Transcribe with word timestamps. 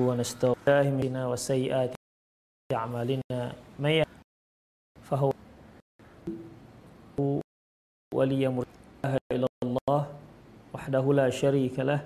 ونستغفره 0.00 0.88
منا 0.90 1.28
وسيئات 1.28 1.92
أعمالنا. 2.72 3.40
من 3.78 4.04
فهو 5.04 5.32
ولي 8.14 8.48
مرتاه 8.48 9.18
إلى 9.32 9.46
الله 9.62 10.02
وحده 10.74 11.04
لا 11.12 11.30
شريك 11.30 11.78
له 11.82 12.00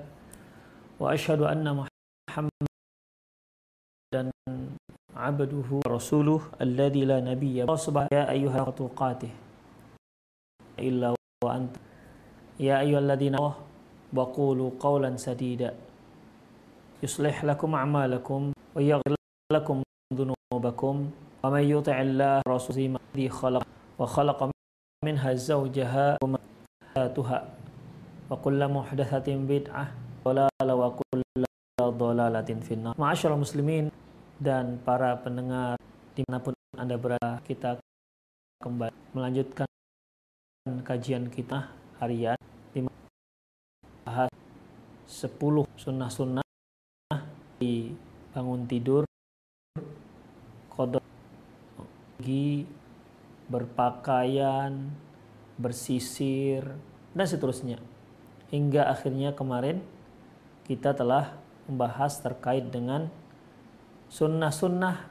وأشهد 1.00 1.40
أن 1.42 1.64
محمدا 2.28 2.62
عبده 5.16 5.68
ورسوله 5.84 6.40
الذي 6.60 7.04
لا 7.04 7.20
نبي 7.20 7.66
سبحانه 7.66 8.08
يا 8.12 8.30
أيها 8.30 8.64
تقاته 8.70 9.30
إلا 10.78 11.14
وأنت. 11.44 11.76
يا 12.60 12.80
أيها 12.80 12.98
الذين 12.98 13.36
وقولوا 14.14 14.70
قولا 14.80 15.16
سديدا. 15.16 15.74
يصلح 17.03 17.43
لكم 17.43 17.69
أعمالكم 17.75 18.41
ويغفر 18.75 19.15
لكم 19.53 19.77
ذنوبكم 20.13 20.95
ومن 21.43 21.63
يطع 21.63 21.97
الله 22.01 22.41
ورسوله 22.47 22.99
الذي 22.99 23.29
خلق 23.29 23.65
وخلق 23.99 24.39
منها 25.05 25.33
زوجها 25.33 26.17
وماتها 26.23 27.39
وكل 28.29 28.61
محدثة 28.67 29.27
بدعة 29.27 29.85
ضلالة 30.25 30.73
وكل 30.75 31.21
ضلالة 31.81 32.49
في 32.65 32.71
النار 32.73 32.93
معاشر 32.99 33.33
المسلمين 33.33 33.91
dan 34.39 34.79
para 34.87 35.19
pendengar 35.19 35.75
dimanapun 36.15 36.55
anda 36.79 36.95
berada 36.95 37.43
kita 37.43 37.75
kembali 38.63 38.95
melanjutkan 39.11 39.67
kajian 40.83 41.27
kita 41.27 41.67
harian 41.99 42.39
di 42.71 42.87
bahas 44.07 44.31
10 45.07 45.35
sunnah-sunnah 45.75 46.42
di 46.42 46.42
bangun 48.34 48.66
tidur 48.66 49.04
kodok 50.74 51.04
gigi 52.18 52.66
berpakaian 53.46 54.90
bersisir 55.60 56.66
dan 57.14 57.26
seterusnya 57.28 57.78
hingga 58.50 58.90
akhirnya 58.90 59.36
kemarin 59.36 59.78
kita 60.64 60.96
telah 60.96 61.36
membahas 61.68 62.18
terkait 62.20 62.68
dengan 62.72 63.08
sunnah-sunnah 64.08 65.10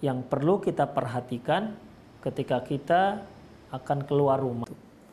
yang 0.00 0.24
perlu 0.24 0.58
kita 0.58 0.88
perhatikan 0.88 1.76
ketika 2.24 2.64
kita 2.64 3.24
akan 3.70 4.04
keluar 4.04 4.40
rumah 4.40 4.68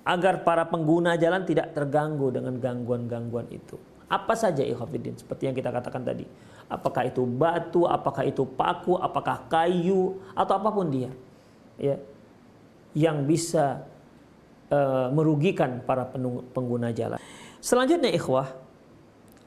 agar 0.07 0.47
para 0.47 0.63
pengguna 0.71 1.19
jalan 1.19 1.43
tidak 1.43 1.75
terganggu 1.75 2.31
dengan 2.31 2.55
gangguan-gangguan 2.63 3.51
itu. 3.51 3.75
Apa 4.07 4.39
saja 4.39 4.63
ikhafidin 4.63 5.19
seperti 5.19 5.51
yang 5.51 5.55
kita 5.55 5.67
katakan 5.67 6.03
tadi. 6.03 6.23
Apakah 6.71 7.07
itu 7.07 7.27
batu, 7.27 7.83
apakah 7.87 8.23
itu 8.23 8.43
paku, 8.47 8.95
apakah 8.95 9.47
kayu 9.51 10.19
atau 10.31 10.53
apa 10.55 10.69
pun 10.71 10.87
dia. 10.87 11.11
Ya. 11.75 11.99
Yang 12.95 13.17
bisa 13.27 13.83
uh, 14.71 15.11
merugikan 15.11 15.83
para 15.83 16.07
pengguna 16.55 16.95
jalan. 16.95 17.19
Selanjutnya 17.59 18.11
ikhwah, 18.15 18.47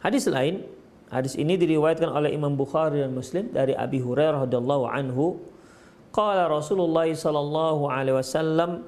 hadis 0.04 0.28
lain, 0.28 0.68
hadis 1.08 1.36
ini 1.40 1.56
diriwayatkan 1.56 2.12
oleh 2.12 2.36
Imam 2.36 2.52
Bukhari 2.52 3.00
dan 3.00 3.16
Muslim 3.16 3.48
dari 3.48 3.72
Abi 3.72 4.00
Hurairah 4.04 4.44
radhiyallahu 4.44 4.84
anhu, 4.92 5.40
qala 6.12 6.52
Rasulullah 6.52 7.08
sallallahu 7.08 7.88
alaihi 7.88 8.18
wasallam 8.18 8.84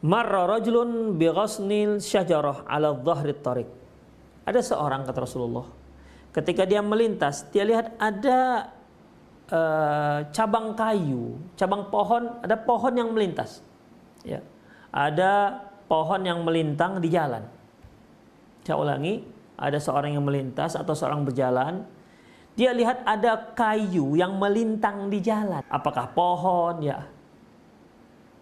Marra 0.00 0.48
rajulun 0.48 1.20
bi 1.20 1.28
ghasnil 1.28 2.00
syajarah 2.00 2.64
ala 2.64 2.96
dhahri 2.96 3.36
tariq 3.36 3.68
ada 4.50 4.60
seorang 4.60 5.06
kata 5.06 5.22
Rasulullah, 5.22 5.66
ketika 6.34 6.66
dia 6.66 6.82
melintas, 6.82 7.46
dia 7.54 7.62
lihat 7.62 7.94
ada 7.96 8.70
uh, 9.50 10.18
cabang 10.34 10.74
kayu, 10.74 11.38
cabang 11.54 11.86
pohon, 11.90 12.42
ada 12.42 12.58
pohon 12.58 12.92
yang 12.94 13.14
melintas. 13.14 13.62
Ya. 14.26 14.42
Ada 14.90 15.62
pohon 15.86 16.26
yang 16.26 16.42
melintang 16.42 16.98
di 16.98 17.08
jalan. 17.14 17.46
Saya 18.66 18.76
ulangi, 18.76 19.22
ada 19.54 19.78
seorang 19.78 20.18
yang 20.18 20.26
melintas 20.26 20.74
atau 20.74 20.94
seorang 20.94 21.22
berjalan, 21.22 21.86
dia 22.58 22.74
lihat 22.74 23.06
ada 23.06 23.54
kayu 23.54 24.18
yang 24.18 24.34
melintang 24.36 25.08
di 25.08 25.22
jalan. 25.22 25.62
Apakah 25.70 26.10
pohon 26.10 26.82
ya? 26.82 27.06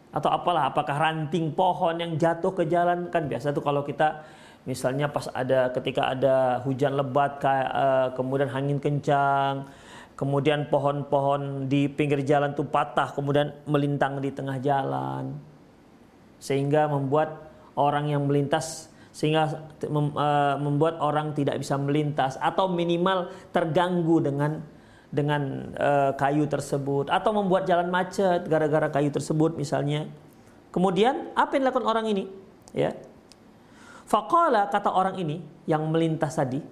Atau 0.09 0.33
apalah, 0.33 0.73
apakah 0.73 0.97
ranting 0.97 1.53
pohon 1.53 2.01
yang 2.01 2.17
jatuh 2.17 2.51
ke 2.57 2.65
jalan? 2.65 3.13
Kan 3.13 3.29
biasa 3.29 3.53
tuh 3.53 3.61
kalau 3.61 3.85
kita 3.85 4.25
Misalnya 4.69 5.09
pas 5.09 5.33
ada 5.33 5.73
ketika 5.73 6.13
ada 6.13 6.61
hujan 6.61 6.93
lebat 6.93 7.41
uh, 7.41 8.13
kemudian 8.13 8.53
angin 8.53 8.77
kencang, 8.77 9.65
kemudian 10.13 10.69
pohon-pohon 10.69 11.73
di 11.73 11.89
pinggir 11.89 12.21
jalan 12.21 12.53
itu 12.53 12.69
patah 12.69 13.17
kemudian 13.17 13.57
melintang 13.65 14.21
di 14.21 14.29
tengah 14.29 14.61
jalan. 14.61 15.33
Sehingga 16.37 16.85
membuat 16.85 17.49
orang 17.81 18.13
yang 18.13 18.29
melintas 18.29 18.93
sehingga 19.09 19.73
uh, 19.89 20.61
membuat 20.61 21.01
orang 21.01 21.33
tidak 21.33 21.65
bisa 21.65 21.81
melintas 21.81 22.37
atau 22.37 22.69
minimal 22.69 23.33
terganggu 23.51 24.21
dengan 24.21 24.61
dengan 25.09 25.73
uh, 25.81 26.13
kayu 26.13 26.45
tersebut 26.45 27.09
atau 27.09 27.33
membuat 27.33 27.65
jalan 27.65 27.89
macet 27.89 28.45
gara-gara 28.45 28.93
kayu 28.93 29.09
tersebut 29.09 29.57
misalnya. 29.57 30.05
Kemudian 30.69 31.33
apa 31.33 31.57
yang 31.57 31.65
dilakukan 31.65 31.89
orang 31.89 32.07
ini? 32.13 32.29
Ya, 32.77 32.93
Faqala 34.09 34.73
kata 34.73 34.89
orang 34.89 35.21
ini 35.21 35.37
yang 35.69 35.85
melintas 35.93 36.41
tadi, 36.41 36.65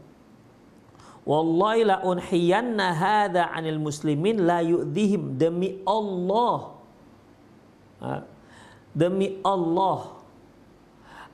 Wallahi 1.26 1.82
la 1.82 1.96
unhiyanna 2.06 2.94
hadha 2.94 3.50
'anil 3.50 3.82
muslimin 3.82 4.46
la 4.46 4.62
yu'dhihim 4.62 5.34
demi 5.34 5.82
Allah. 5.82 6.78
Demi 8.94 9.42
Allah. 9.42 10.16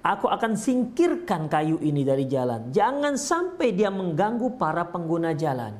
Aku 0.02 0.26
akan 0.26 0.58
singkirkan 0.58 1.46
kayu 1.46 1.78
ini 1.78 2.02
dari 2.02 2.26
jalan. 2.26 2.72
Jangan 2.74 3.14
sampai 3.14 3.70
dia 3.76 3.92
mengganggu 3.92 4.58
para 4.58 4.82
pengguna 4.88 5.36
jalan. 5.36 5.76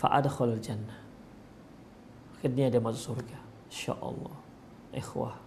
Fa'adkhulul 0.00 0.58
jannah. 0.58 0.98
Akhirnya 2.34 2.72
dia 2.72 2.82
masuk 2.82 3.14
surga. 3.14 3.38
Insya 3.70 3.94
Allah. 4.02 4.34
Ikhwah. 4.90 5.38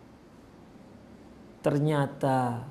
Ternyata 1.60 2.64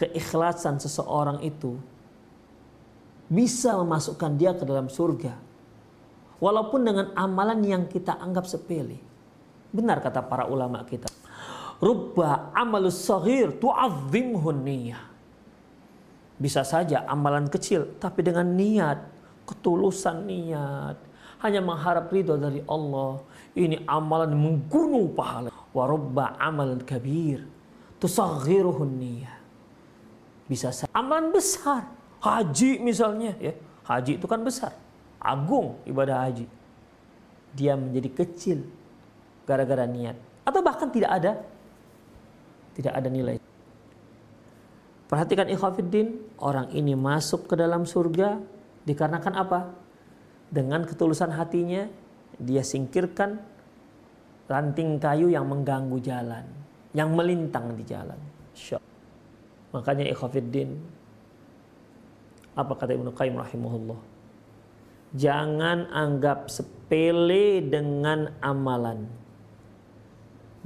keikhlasan 0.00 0.80
seseorang 0.80 1.44
itu 1.44 1.76
bisa 3.28 3.76
memasukkan 3.76 4.32
dia 4.40 4.56
ke 4.56 4.64
dalam 4.64 4.88
surga. 4.88 5.36
Walaupun 6.40 6.80
dengan 6.80 7.06
amalan 7.12 7.60
yang 7.60 7.84
kita 7.84 8.16
anggap 8.16 8.48
sepele. 8.48 8.96
Benar 9.70 10.00
kata 10.00 10.24
para 10.24 10.48
ulama 10.48 10.80
kita. 10.88 11.12
Rubba 11.78 12.48
amalus 12.56 12.96
sahir 12.96 13.52
tu'azzimhun 13.60 14.64
niyah. 14.64 15.04
Bisa 16.40 16.64
saja 16.64 17.04
amalan 17.04 17.52
kecil 17.52 18.00
tapi 18.00 18.24
dengan 18.24 18.48
niat, 18.56 19.04
ketulusan 19.44 20.24
niat, 20.24 20.96
hanya 21.44 21.60
mengharap 21.60 22.08
ridho 22.08 22.40
dari 22.40 22.64
Allah. 22.64 23.20
Ini 23.52 23.84
amalan 23.84 24.32
menggunung 24.32 25.12
pahala. 25.12 25.52
Warubba 25.76 26.40
amalan 26.40 26.80
kabir 26.82 27.44
tusaghiruhun 28.00 28.96
niyah 28.96 29.39
bisa 30.50 30.74
amalan 30.90 31.30
besar. 31.30 31.86
Haji 32.18 32.82
misalnya 32.82 33.38
ya. 33.38 33.54
Haji 33.86 34.18
itu 34.18 34.26
kan 34.26 34.42
besar. 34.42 34.74
Agung 35.22 35.78
ibadah 35.86 36.26
haji. 36.26 36.50
Dia 37.54 37.78
menjadi 37.78 38.10
kecil 38.10 38.66
gara-gara 39.46 39.86
niat 39.86 40.18
atau 40.42 40.60
bahkan 40.62 40.90
tidak 40.90 41.10
ada 41.14 41.32
tidak 42.74 42.92
ada 42.98 43.08
nilai. 43.10 43.36
Perhatikan 45.10 45.50
ikhwafiddin, 45.50 46.38
orang 46.38 46.70
ini 46.70 46.94
masuk 46.94 47.50
ke 47.50 47.58
dalam 47.58 47.82
surga 47.82 48.38
dikarenakan 48.86 49.34
apa? 49.34 49.60
Dengan 50.50 50.86
ketulusan 50.86 51.34
hatinya 51.34 51.90
dia 52.38 52.62
singkirkan 52.62 53.42
ranting 54.46 55.02
kayu 55.02 55.26
yang 55.26 55.50
mengganggu 55.50 55.98
jalan, 55.98 56.46
yang 56.94 57.10
melintang 57.10 57.74
di 57.74 57.82
jalan. 57.82 58.18
Syok. 58.54 58.89
Makanya 59.70 60.06
ikhafiddin 60.10 60.74
apa 62.58 62.72
kata 62.74 62.92
Ibnu 62.98 63.14
Qayyim 63.14 63.38
rahimahullah? 63.38 64.00
Jangan 65.14 65.90
anggap 65.90 66.50
sepele 66.50 67.62
dengan 67.62 68.30
amalan. 68.42 69.06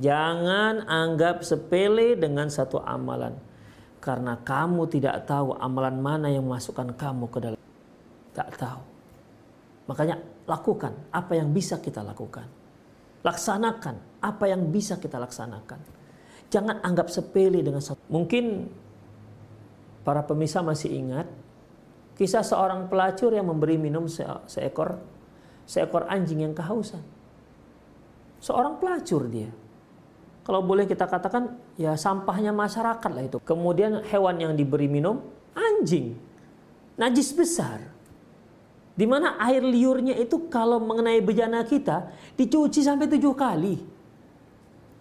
Jangan 0.00 0.84
anggap 0.84 1.46
sepele 1.46 2.18
dengan 2.18 2.50
satu 2.50 2.82
amalan. 2.82 3.36
Karena 4.04 4.36
kamu 4.36 4.84
tidak 4.92 5.24
tahu 5.24 5.56
amalan 5.56 5.96
mana 5.96 6.28
yang 6.28 6.44
memasukkan 6.44 6.92
kamu 6.92 7.24
ke 7.32 7.38
dalam. 7.40 7.60
Tak 8.36 8.48
tahu. 8.60 8.82
Makanya 9.88 10.20
lakukan 10.44 10.92
apa 11.08 11.32
yang 11.40 11.48
bisa 11.52 11.80
kita 11.80 12.04
lakukan. 12.04 12.44
Laksanakan 13.24 14.20
apa 14.20 14.44
yang 14.44 14.68
bisa 14.68 15.00
kita 15.00 15.16
laksanakan. 15.16 15.80
Jangan 16.52 16.84
anggap 16.84 17.08
sepele 17.08 17.64
dengan 17.64 17.80
satu. 17.80 18.04
Mungkin 18.12 18.68
Para 20.04 20.20
pemirsa 20.20 20.60
masih 20.60 20.92
ingat 20.92 21.26
Kisah 22.14 22.46
seorang 22.46 22.86
pelacur 22.86 23.34
yang 23.34 23.50
memberi 23.50 23.74
minum 23.74 24.06
seekor 24.46 25.02
seekor 25.66 26.06
anjing 26.06 26.46
yang 26.46 26.54
kehausan. 26.54 27.02
Seorang 28.38 28.78
pelacur 28.78 29.26
dia. 29.26 29.50
Kalau 30.44 30.60
boleh 30.60 30.84
kita 30.84 31.08
katakan 31.08 31.56
ya 31.74 31.98
sampahnya 31.98 32.54
masyarakat 32.54 33.10
lah 33.10 33.24
itu. 33.24 33.38
Kemudian 33.42 34.04
hewan 34.06 34.36
yang 34.38 34.52
diberi 34.54 34.86
minum 34.86 35.24
anjing. 35.56 36.14
Najis 36.94 37.34
besar. 37.34 37.82
Di 38.94 39.10
mana 39.10 39.34
air 39.42 39.66
liurnya 39.66 40.14
itu 40.14 40.46
kalau 40.46 40.78
mengenai 40.78 41.18
bejana 41.18 41.66
kita 41.66 42.14
dicuci 42.38 42.84
sampai 42.84 43.10
tujuh 43.10 43.34
kali. 43.34 43.74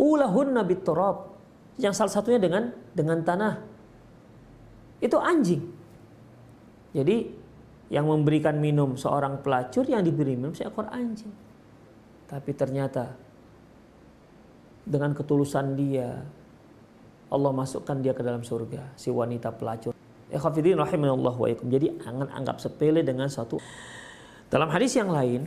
Ulahun 0.01 0.49
nabi 0.49 0.81
turab. 0.81 1.29
Yang 1.77 1.93
salah 2.01 2.13
satunya 2.17 2.41
dengan 2.41 2.73
dengan 2.95 3.21
tanah. 3.21 3.72
Itu 5.03 5.19
anjing. 5.19 5.59
Jadi 6.95 7.17
yang 7.91 8.07
memberikan 8.07 8.55
minum 8.57 8.95
seorang 8.95 9.43
pelacur 9.43 9.83
yang 9.83 9.99
diberi 9.99 10.39
minum 10.39 10.55
seekor 10.55 10.87
anjing. 10.87 11.29
Tapi 12.31 12.51
ternyata 12.55 13.11
dengan 14.87 15.11
ketulusan 15.11 15.75
dia 15.75 16.23
Allah 17.27 17.51
masukkan 17.51 17.99
dia 17.99 18.15
ke 18.15 18.23
dalam 18.23 18.47
surga 18.47 18.95
si 18.95 19.11
wanita 19.11 19.51
pelacur. 19.51 19.91
Jadi 20.31 21.87
jangan 21.99 22.31
anggap 22.31 22.57
sepele 22.63 23.03
dengan 23.03 23.27
satu 23.27 23.59
dalam 24.49 24.71
hadis 24.71 24.97
yang 24.97 25.13
lain 25.13 25.45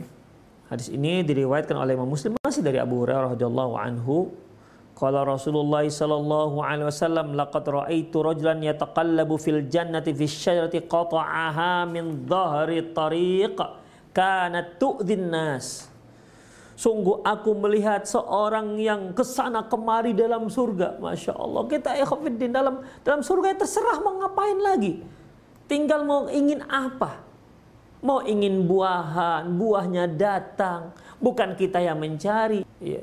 Hadis 0.67 0.91
ini 0.91 1.23
diriwayatkan 1.23 1.79
oleh 1.79 1.95
Imam 1.95 2.11
Muslim 2.11 2.35
masih 2.43 2.59
dari 2.59 2.75
Abu 2.75 2.99
Hurairah 2.99 3.39
radhiyallahu 3.39 3.73
anhu 3.79 4.35
Qala 4.97 5.21
Rasulullah 5.21 5.85
sallallahu 5.85 6.57
alaihi 6.57 6.89
wasallam 6.89 7.37
laqad 7.37 7.69
ra'aitu 7.69 8.17
rajulan 8.17 8.57
yataqallabu 8.65 9.37
fil 9.37 9.61
jannati 9.69 10.09
fi 10.09 10.25
syajarati 10.25 10.89
qata'aha 10.89 11.85
min 11.85 12.25
dhahri 12.25 12.81
tariq 12.97 13.61
kanat 14.09 14.81
tu'dhin 14.81 15.29
nas. 15.29 15.85
Sungguh 16.73 17.21
aku 17.21 17.53
melihat 17.53 18.09
seorang 18.09 18.81
yang 18.81 19.13
ke 19.13 19.21
sana 19.21 19.69
kemari 19.69 20.17
dalam 20.17 20.49
surga. 20.49 20.97
Masya 20.97 21.37
Allah. 21.37 21.61
Kita 21.69 21.93
ikhwafiddin 21.93 22.49
dalam 22.49 22.81
dalam 23.05 23.21
surga 23.21 23.53
terserah 23.53 24.01
mau 24.01 24.17
ngapain 24.17 24.57
lagi. 24.57 25.05
Tinggal 25.69 26.09
mau 26.09 26.25
ingin 26.25 26.65
apa. 26.65 27.21
Mau 28.01 28.25
ingin 28.25 28.65
buahan, 28.65 29.45
buahnya 29.57 30.09
datang. 30.09 30.93
Bukan 31.21 31.53
kita 31.53 31.81
yang 31.81 31.97
mencari. 31.97 32.65
Ya. 32.81 33.01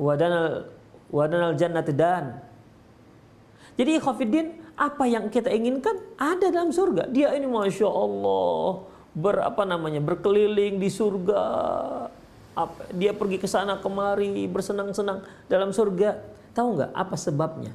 Wadanal 0.00 0.71
wadanal 1.12 1.52
jannat 1.54 1.86
dan. 1.92 2.40
Jadi 3.76 4.00
khafidin 4.00 4.58
apa 4.76 5.04
yang 5.04 5.28
kita 5.28 5.52
inginkan 5.52 5.94
ada 6.16 6.48
dalam 6.48 6.72
surga. 6.72 7.08
Dia 7.12 7.36
ini 7.36 7.44
masya 7.44 7.88
Allah 7.88 8.88
berapa 9.12 9.62
namanya 9.68 10.00
berkeliling 10.00 10.80
di 10.80 10.88
surga. 10.88 11.42
Dia 12.96 13.12
pergi 13.16 13.36
ke 13.40 13.48
sana 13.48 13.80
kemari 13.80 14.48
bersenang-senang 14.48 15.24
dalam 15.48 15.72
surga. 15.72 16.20
Tahu 16.52 16.68
nggak 16.80 16.92
apa 16.92 17.16
sebabnya 17.16 17.72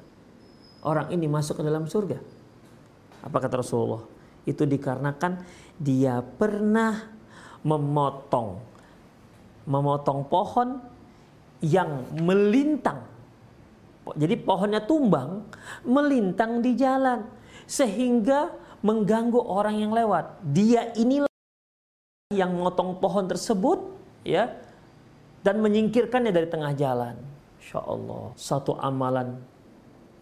orang 0.85 1.09
ini 1.13 1.25
masuk 1.25 1.61
ke 1.61 1.63
dalam 1.65 1.89
surga? 1.89 2.21
Apa 3.25 3.37
kata 3.41 3.61
Rasulullah? 3.61 4.05
Itu 4.45 4.69
dikarenakan 4.69 5.41
dia 5.81 6.21
pernah 6.21 7.09
memotong 7.65 8.61
memotong 9.65 10.29
pohon 10.29 10.79
yang 11.59 12.05
melintang 12.21 13.16
jadi 14.15 14.35
pohonnya 14.39 14.85
tumbang, 14.85 15.43
melintang 15.83 16.63
di 16.63 16.77
jalan 16.77 17.27
sehingga 17.67 18.55
mengganggu 18.79 19.41
orang 19.41 19.83
yang 19.83 19.91
lewat. 19.91 20.39
Dia 20.53 20.95
inilah 20.95 21.27
yang 22.31 22.55
motong 22.55 23.01
pohon 23.03 23.27
tersebut 23.27 23.79
ya 24.23 24.55
dan 25.43 25.59
menyingkirkannya 25.59 26.31
dari 26.31 26.47
tengah 26.47 26.71
jalan. 26.77 27.15
Insya 27.59 27.83
Allah 27.83 28.31
satu 28.39 28.79
amalan 28.79 29.43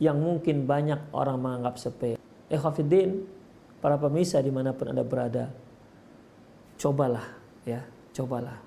yang 0.02 0.18
mungkin 0.18 0.66
banyak 0.66 1.14
orang 1.14 1.38
menganggap 1.38 1.78
sepele. 1.78 2.18
Ikhafidin, 2.50 3.26
para 3.80 4.02
pemirsa 4.02 4.42
di 4.42 4.50
mana 4.50 4.74
pun 4.74 4.90
anda 4.90 5.06
berada, 5.06 5.54
cobalah 6.82 7.26
ya, 7.64 7.86
cobalah 8.14 8.65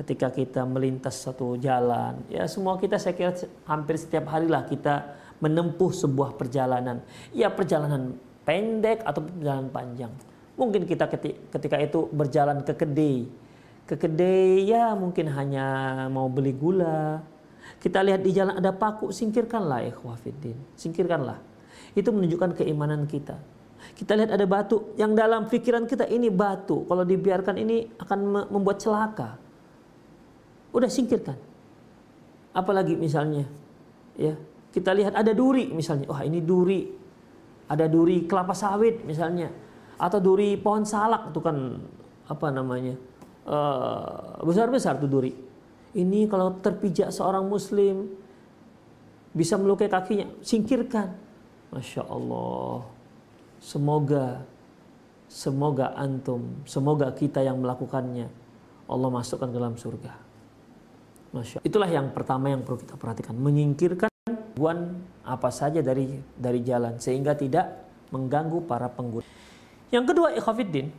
ketika 0.00 0.32
kita 0.32 0.64
melintas 0.64 1.20
satu 1.20 1.60
jalan. 1.60 2.16
Ya 2.32 2.48
semua 2.48 2.80
kita 2.80 2.96
saya 2.96 3.12
kira 3.12 3.36
hampir 3.68 4.00
setiap 4.00 4.32
hari 4.32 4.48
lah 4.48 4.64
kita 4.64 5.12
menempuh 5.44 5.92
sebuah 5.92 6.40
perjalanan. 6.40 7.04
Ya 7.36 7.52
perjalanan 7.52 8.16
pendek 8.48 9.04
atau 9.04 9.20
perjalanan 9.20 9.68
panjang. 9.68 10.12
Mungkin 10.56 10.88
kita 10.88 11.04
ketika 11.52 11.76
itu 11.76 12.08
berjalan 12.08 12.64
ke 12.64 12.72
kedai. 12.72 13.28
Ke 13.84 14.00
kedai 14.00 14.64
ya 14.64 14.96
mungkin 14.96 15.28
hanya 15.36 15.66
mau 16.08 16.32
beli 16.32 16.56
gula. 16.56 17.20
Kita 17.76 18.00
lihat 18.00 18.24
di 18.24 18.32
jalan 18.32 18.56
ada 18.56 18.72
paku 18.72 19.12
singkirkanlah 19.12 19.84
ikhwafiddin. 19.92 20.56
Singkirkanlah. 20.80 21.36
Itu 21.92 22.08
menunjukkan 22.08 22.56
keimanan 22.56 23.04
kita. 23.04 23.36
Kita 23.96 24.16
lihat 24.16 24.32
ada 24.32 24.44
batu. 24.48 24.96
Yang 24.96 25.12
dalam 25.12 25.42
pikiran 25.48 25.84
kita 25.84 26.08
ini 26.08 26.32
batu. 26.32 26.88
Kalau 26.88 27.04
dibiarkan 27.04 27.56
ini 27.60 27.88
akan 28.00 28.48
membuat 28.48 28.80
celaka 28.80 29.49
udah 30.70 30.90
singkirkan. 30.90 31.38
Apalagi 32.50 32.98
misalnya, 32.98 33.46
ya 34.18 34.34
kita 34.74 34.90
lihat 34.94 35.14
ada 35.14 35.30
duri 35.30 35.70
misalnya, 35.70 36.10
wah 36.10 36.22
ini 36.26 36.42
duri, 36.42 36.86
ada 37.70 37.86
duri 37.86 38.26
kelapa 38.26 38.54
sawit 38.54 39.06
misalnya, 39.06 39.50
atau 39.98 40.18
duri 40.18 40.58
pohon 40.58 40.82
salak 40.82 41.30
itu 41.30 41.40
kan 41.42 41.78
apa 42.30 42.46
namanya 42.50 42.94
uh, 43.46 44.42
besar-besar 44.42 44.98
tuh 44.98 45.10
duri. 45.10 45.32
Ini 45.90 46.30
kalau 46.30 46.58
terpijak 46.62 47.10
seorang 47.10 47.46
muslim 47.46 48.10
bisa 49.34 49.58
melukai 49.58 49.90
kakinya, 49.90 50.26
singkirkan. 50.42 51.14
Masya 51.70 52.02
Allah. 52.06 52.82
Semoga 53.60 54.42
semoga 55.30 55.94
antum, 55.94 56.42
semoga 56.66 57.14
kita 57.14 57.38
yang 57.38 57.62
melakukannya 57.62 58.26
Allah 58.90 59.08
masukkan 59.14 59.46
ke 59.46 59.56
dalam 59.56 59.78
surga. 59.78 60.29
Masya. 61.30 61.62
Itulah 61.62 61.86
yang 61.86 62.10
pertama 62.10 62.50
yang 62.50 62.66
perlu 62.66 62.82
kita 62.82 62.98
perhatikan, 62.98 63.38
menyingkirkan 63.38 64.10
gangguan 64.26 64.98
apa 65.22 65.48
saja 65.54 65.78
dari 65.78 66.18
dari 66.34 66.60
jalan 66.66 66.98
sehingga 66.98 67.38
tidak 67.38 67.70
mengganggu 68.10 68.66
para 68.66 68.90
pengguna. 68.90 69.24
Yang 69.94 70.04
kedua, 70.10 70.28
ikhafidin. 70.34 70.90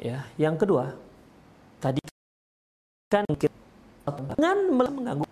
Ya, 0.00 0.24
yang 0.38 0.54
kedua, 0.54 0.94
tadi 1.82 2.00
kan 3.10 3.26
dengan 4.08 4.56
mengganggu. 4.72 5.26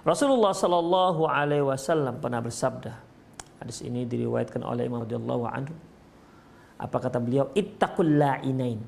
Rasulullah 0.00 0.56
Shallallahu 0.56 1.28
Alaihi 1.28 1.62
Wasallam 1.62 2.24
pernah 2.24 2.40
bersabda, 2.40 2.92
hadis 3.60 3.84
ini 3.84 4.08
diriwayatkan 4.08 4.64
oleh 4.64 4.88
Imam 4.88 5.04
radhiyallahu 5.04 5.44
anhu. 5.44 5.76
Apa 6.80 6.96
kata 6.96 7.20
beliau? 7.20 7.52
Ittaqul 7.52 8.16
la'inain. 8.16 8.80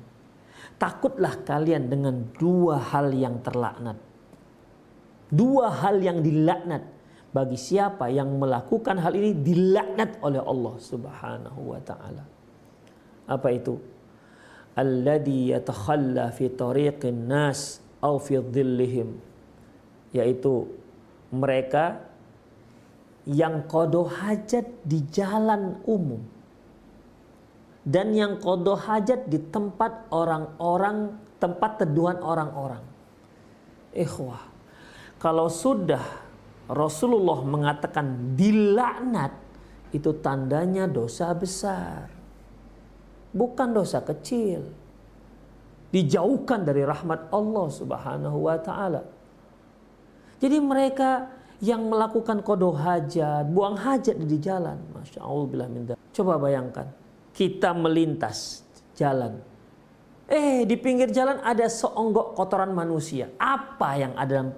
Takutlah 0.81 1.45
kalian 1.45 1.85
dengan 1.85 2.33
dua 2.33 2.81
hal 2.81 3.13
yang 3.13 3.37
terlaknat 3.45 4.12
Dua 5.31 5.71
hal 5.71 6.01
yang 6.03 6.19
dilaknat 6.19 6.83
bagi 7.33 7.57
siapa 7.57 8.11
yang 8.13 8.37
melakukan 8.37 9.01
hal 9.01 9.13
ini 9.17 9.33
dilaknat 9.33 10.21
oleh 10.21 10.41
Allah 10.41 10.75
Subhanahu 10.77 11.59
wa 11.73 11.79
taala. 11.81 12.23
Apa 13.25 13.49
itu? 13.49 13.79
Alladhi 14.77 15.53
yatakhalla 15.53 16.29
fi 16.33 16.49
tariqin 16.53 17.29
nas 17.29 17.81
au 18.01 18.21
fi 18.21 18.37
dhillihim. 18.37 19.17
Yaitu 20.13 20.69
mereka 21.33 22.05
yang 23.25 23.65
kodoh 23.65 24.05
hajat 24.05 24.69
di 24.85 25.01
jalan 25.09 25.81
umum 25.89 26.21
dan 27.83 28.15
yang 28.15 28.39
kodoh 28.39 28.79
hajat 28.79 29.27
di 29.27 29.39
tempat 29.51 30.07
orang-orang 30.11 31.19
tempat 31.41 31.83
teduhan 31.83 32.23
orang-orang. 32.23 32.79
Ikhwah, 33.91 34.52
kalau 35.23 35.47
sudah 35.47 36.03
Rasulullah 36.67 37.47
mengatakan 37.47 38.35
dilaknat 38.35 39.31
itu 39.95 40.11
tandanya 40.19 40.83
dosa 40.83 41.31
besar. 41.31 42.11
Bukan 43.31 43.71
dosa 43.71 44.03
kecil. 44.03 44.67
Dijauhkan 45.95 46.67
dari 46.67 46.83
rahmat 46.83 47.31
Allah 47.31 47.67
Subhanahu 47.71 48.51
wa 48.51 48.57
taala. 48.59 49.07
Jadi 50.43 50.59
mereka 50.59 51.31
yang 51.63 51.87
melakukan 51.87 52.43
kodoh 52.43 52.75
hajat, 52.75 53.47
buang 53.47 53.79
hajat 53.79 54.19
di 54.19 54.37
jalan. 54.43 54.75
Masya 54.91 55.23
Allah 55.23 55.67
minta. 55.71 55.93
Coba 56.11 56.35
bayangkan, 56.35 56.91
kita 57.31 57.71
melintas 57.71 58.67
jalan. 58.97 59.39
Eh, 60.27 60.67
di 60.67 60.75
pinggir 60.75 61.13
jalan 61.15 61.39
ada 61.39 61.63
seonggok 61.69 62.35
kotoran 62.35 62.75
manusia. 62.75 63.31
Apa 63.39 63.95
yang 63.95 64.17
ada 64.19 64.41
dalam 64.41 64.51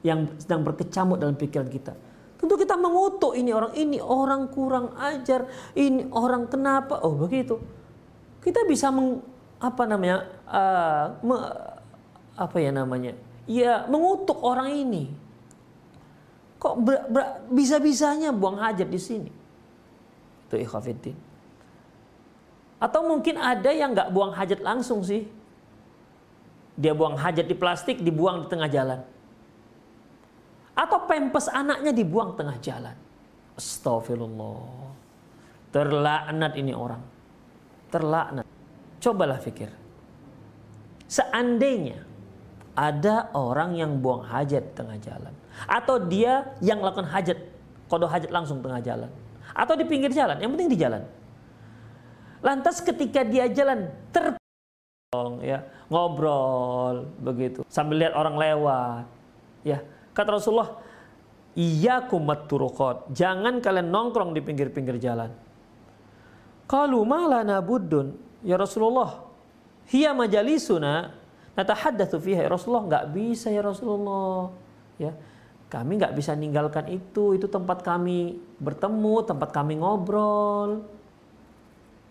yang 0.00 0.30
sedang 0.40 0.64
berkecamuk 0.64 1.20
dalam 1.20 1.36
pikiran 1.36 1.68
kita. 1.68 1.92
Tentu 2.40 2.56
kita 2.56 2.72
mengutuk 2.80 3.36
ini 3.36 3.52
orang, 3.52 3.72
ini 3.76 3.98
orang 4.00 4.48
kurang 4.48 4.96
ajar, 4.96 5.44
ini 5.76 6.08
orang 6.08 6.48
kenapa? 6.48 7.04
Oh 7.04 7.12
begitu. 7.16 7.60
kita 8.40 8.64
bisa 8.64 8.88
meng, 8.88 9.20
apa 9.60 9.84
namanya 9.84 10.24
uh, 10.48 11.04
me, 11.20 11.36
apa 12.40 12.56
ya 12.56 12.72
namanya 12.72 13.12
ya 13.44 13.84
mengutuk 13.84 14.40
orang 14.40 14.72
ini 14.72 15.12
kok 16.56 16.80
bisa-bisanya 17.52 18.32
buang 18.32 18.56
hajat 18.56 18.88
di 18.88 19.00
sini 19.00 19.32
itu 20.48 20.56
ikhafidin 20.64 21.16
atau 22.80 23.04
mungkin 23.04 23.36
ada 23.36 23.68
yang 23.68 23.92
nggak 23.92 24.08
buang 24.08 24.32
hajat 24.32 24.64
langsung 24.64 25.04
sih 25.04 25.28
dia 26.80 26.96
buang 26.96 27.20
hajat 27.20 27.44
di 27.44 27.52
plastik 27.52 28.00
dibuang 28.00 28.44
di 28.44 28.46
tengah 28.48 28.72
jalan 28.72 29.00
atau 30.74 30.98
pempes 31.04 31.46
anaknya 31.50 31.92
dibuang 31.94 32.34
tengah 32.34 32.56
jalan. 32.62 32.96
Astagfirullah 33.54 34.90
terlaknat 35.70 36.52
ini 36.56 36.72
orang. 36.74 37.02
Terlaknat. 37.90 38.46
Cobalah 39.00 39.40
pikir 39.40 39.80
seandainya 41.10 42.06
ada 42.78 43.34
orang 43.34 43.74
yang 43.74 43.98
buang 43.98 44.22
hajat 44.22 44.78
tengah 44.78 44.94
jalan 45.02 45.34
atau 45.66 45.98
dia 45.98 46.54
yang 46.62 46.78
melakukan 46.78 47.10
hajat 47.10 47.36
kodo 47.90 48.06
hajat 48.06 48.30
langsung 48.30 48.62
tengah 48.62 48.78
jalan 48.78 49.10
atau 49.50 49.74
di 49.74 49.82
pinggir 49.82 50.14
jalan 50.14 50.38
yang 50.38 50.54
penting 50.54 50.70
di 50.70 50.78
jalan. 50.78 51.02
Lantas 52.40 52.78
ketika 52.80 53.26
dia 53.26 53.50
jalan 53.50 53.90
ter 54.14 54.38
ya 55.42 55.66
ngobrol 55.90 57.10
begitu 57.18 57.66
sambil 57.66 57.98
lihat 57.98 58.14
orang 58.14 58.38
lewat 58.38 59.04
ya 59.66 59.82
kata 60.20 60.36
Rasulullah 60.36 60.76
kumat 62.06 62.46
turukot 62.46 63.10
jangan 63.10 63.58
kalian 63.58 63.88
nongkrong 63.88 64.36
di 64.36 64.40
pinggir-pinggir 64.44 65.00
jalan. 65.00 65.32
Kalau 66.68 67.02
malah 67.02 67.42
nabudun 67.42 68.14
ya 68.46 68.54
Rasulullah 68.54 69.26
hiya 69.90 70.14
majalisuna 70.14 71.16
natahaddatsu 71.58 72.22
fiha. 72.22 72.46
Ya 72.46 72.50
Rasulullah 72.52 72.86
nggak 72.86 73.04
bisa 73.10 73.50
ya 73.50 73.64
Rasulullah. 73.64 74.54
Ya 75.00 75.16
kami 75.72 75.98
nggak 75.98 76.14
bisa 76.14 76.36
ninggalkan 76.38 76.86
itu 76.92 77.34
itu 77.34 77.50
tempat 77.50 77.82
kami 77.82 78.38
bertemu 78.62 79.14
tempat 79.26 79.50
kami 79.50 79.80
ngobrol. 79.82 80.86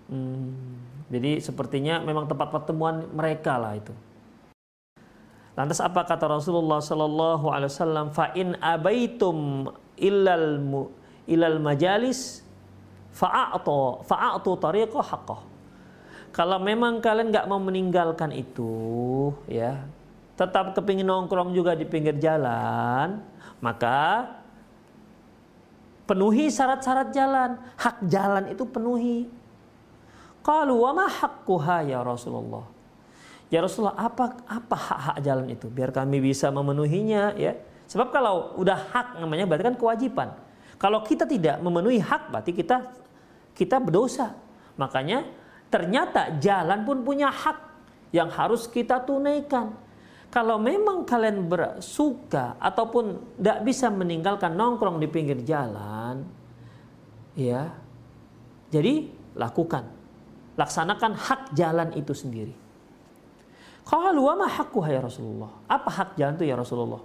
Hmm, 0.09 0.81
jadi 1.13 1.37
sepertinya 1.37 2.01
memang 2.01 2.25
tempat 2.25 2.49
pertemuan 2.49 3.05
mereka 3.13 3.61
lah 3.61 3.77
itu 3.77 3.93
lantas 5.59 5.83
apa 5.83 6.07
kata 6.07 6.31
Rasulullah 6.31 6.79
Sallallahu 6.79 7.51
Alaihi 7.51 7.67
Wasallam 7.67 8.15
fa 8.15 8.31
in 8.31 8.55
abaitum 8.63 9.67
ilal 9.99 10.63
ilal 11.27 11.59
majalis 11.59 12.47
fa'atu 13.11 14.07
fa'atu 14.07 14.55
tariqah 14.55 15.03
haqqah 15.03 15.49
kalau 16.29 16.61
memang 16.61 17.01
kalian 17.01 17.33
nggak 17.33 17.49
mau 17.49 17.57
meninggalkan 17.57 18.29
itu, 18.29 19.33
ya, 19.49 19.81
tetap 20.37 20.77
kepingin 20.77 21.09
nongkrong 21.09 21.57
juga 21.57 21.73
di 21.73 21.89
pinggir 21.89 22.21
jalan, 22.21 23.17
maka 23.57 24.29
penuhi 26.05 26.53
syarat-syarat 26.53 27.09
jalan. 27.11 27.57
Hak 27.75 28.05
jalan 28.05 28.53
itu 28.53 28.63
penuhi. 28.63 29.25
Kalau 30.45 30.85
wa 30.85 30.95
ma 30.95 31.05
haqquha 31.09 31.85
ya 31.85 32.05
Rasulullah. 32.05 32.63
Ya 33.49 33.65
Rasulullah, 33.65 33.97
apa 33.97 34.45
apa 34.45 34.77
hak-hak 34.77 35.17
jalan 35.25 35.47
itu? 35.49 35.67
Biar 35.73 35.89
kami 35.89 36.21
bisa 36.21 36.53
memenuhinya, 36.53 37.33
ya. 37.33 37.57
Sebab 37.89 38.13
kalau 38.13 38.53
udah 38.61 38.77
hak 38.93 39.17
namanya 39.17 39.49
berarti 39.49 39.73
kan 39.73 39.77
kewajiban. 39.77 40.29
Kalau 40.77 41.01
kita 41.01 41.25
tidak 41.25 41.57
memenuhi 41.59 41.97
hak 41.97 42.29
berarti 42.29 42.53
kita 42.53 42.93
kita 43.57 43.81
berdosa. 43.81 44.37
Makanya 44.77 45.25
Ternyata 45.69 46.41
jalan 46.41 46.81
pun 46.81 47.05
punya 47.05 47.29
hak 47.29 47.57
yang 48.09 48.33
harus 48.33 48.65
kita 48.65 49.05
tunaikan. 49.05 49.69
Kalau 50.33 50.57
memang 50.61 51.05
kalian 51.05 51.45
bersuka 51.45 52.57
ataupun 52.57 53.37
tidak 53.37 53.59
bisa 53.65 53.89
meninggalkan 53.89 54.53
nongkrong 54.53 55.01
di 55.01 55.09
pinggir 55.09 55.41
jalan, 55.41 56.21
ya, 57.33 57.69
jadi 58.69 59.09
lakukan, 59.33 59.89
laksanakan 60.57 61.17
hak 61.17 61.41
jalan 61.57 61.89
itu 61.97 62.13
sendiri. 62.13 62.53
Kalau 63.89 64.29
wa 64.29 64.45
ma 64.45 64.47
ya 64.85 65.01
Rasulullah? 65.01 65.49
Apa 65.65 65.89
hak 65.89 66.09
itu 66.13 66.45
ya 66.45 66.53
Rasulullah? 66.53 67.01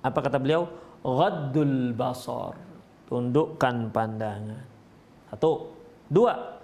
Apa 0.00 0.24
kata 0.24 0.40
beliau? 0.40 0.64
Ghaddul 1.04 1.92
basar. 1.92 2.56
Tundukkan 3.04 3.92
pandangan. 3.92 4.64
Satu. 5.28 5.68
Dua 6.08 6.56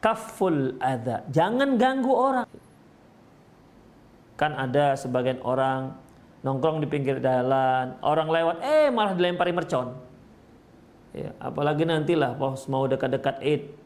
kaful 0.00 0.80
ada. 0.80 1.20
Jangan 1.28 1.76
ganggu 1.76 2.12
orang. 2.16 2.48
Kan 4.40 4.56
ada 4.56 4.96
sebagian 4.96 5.44
orang 5.44 5.92
nongkrong 6.44 6.84
di 6.84 6.88
pinggir 6.88 7.20
jalan, 7.24 7.96
orang 8.04 8.28
lewat, 8.28 8.56
eh 8.60 8.92
malah 8.92 9.16
dilempari 9.16 9.52
mercon. 9.56 9.96
Ya, 11.16 11.32
apalagi 11.40 11.88
nantilah 11.88 12.36
pos 12.36 12.68
mau 12.68 12.84
dekat-dekat 12.84 13.40
id. 13.40 13.83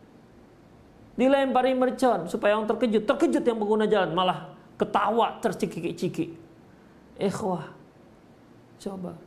Dilempari 1.19 1.75
mercon 1.75 2.31
supaya 2.31 2.55
orang 2.55 2.71
terkejut. 2.71 3.03
Terkejut 3.03 3.43
yang 3.43 3.59
pengguna 3.59 3.91
jalan 3.91 4.15
malah 4.15 4.55
ketawa 4.79 5.43
tercikik-cikik. 5.43 6.31
Ikhwah. 7.19 7.75
Coba. 8.79 9.19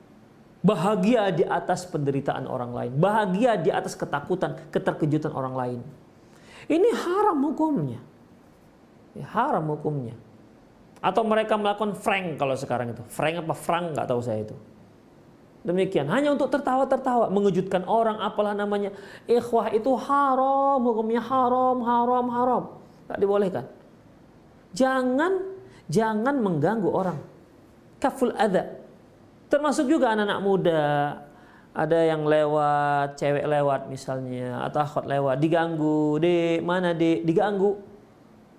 Bahagia 0.63 1.36
di 1.36 1.43
atas 1.43 1.83
penderitaan 1.83 2.48
orang 2.48 2.71
lain. 2.71 2.91
Bahagia 2.95 3.60
di 3.60 3.67
atas 3.75 4.00
ketakutan, 4.00 4.55
keterkejutan 4.71 5.36
orang 5.36 5.55
lain. 5.57 5.79
Ini 6.71 6.89
haram 6.95 7.43
hukumnya. 7.51 8.00
Ya, 9.12 9.27
haram 9.36 9.67
hukumnya. 9.75 10.15
Atau 11.03 11.27
mereka 11.27 11.60
melakukan 11.60 11.98
frank 12.00 12.39
kalau 12.39 12.55
sekarang 12.55 12.95
itu. 12.95 13.03
Frank 13.12 13.43
apa 13.43 13.51
frank 13.51 13.98
nggak 13.98 14.07
tahu 14.07 14.21
saya 14.24 14.48
itu. 14.48 14.55
Demikian, 15.61 16.09
hanya 16.09 16.33
untuk 16.33 16.49
tertawa-tertawa, 16.49 17.29
mengejutkan 17.29 17.85
orang, 17.85 18.17
apalah 18.17 18.57
namanya. 18.57 18.89
Ikhwah 19.29 19.69
itu 19.69 19.93
haram, 19.93 20.81
hukumnya 20.81 21.21
haram, 21.21 21.77
haram, 21.85 22.25
haram. 22.33 22.63
Tak 23.05 23.21
dibolehkan. 23.21 23.69
Jangan, 24.73 25.37
jangan 25.85 26.35
mengganggu 26.41 26.89
orang. 26.89 27.19
Kaful 28.01 28.33
ada. 28.33 28.81
Termasuk 29.53 29.85
juga 29.85 30.09
anak-anak 30.17 30.39
muda, 30.41 30.81
ada 31.71 31.99
yang 32.03 32.25
lewat, 32.25 33.21
cewek 33.21 33.45
lewat 33.45 33.87
misalnya, 33.87 34.65
atau 34.65 34.81
akhwat 34.81 35.05
lewat, 35.05 35.37
diganggu, 35.39 36.17
di 36.17 36.57
mana 36.59 36.91
di 36.91 37.21
diganggu, 37.21 37.77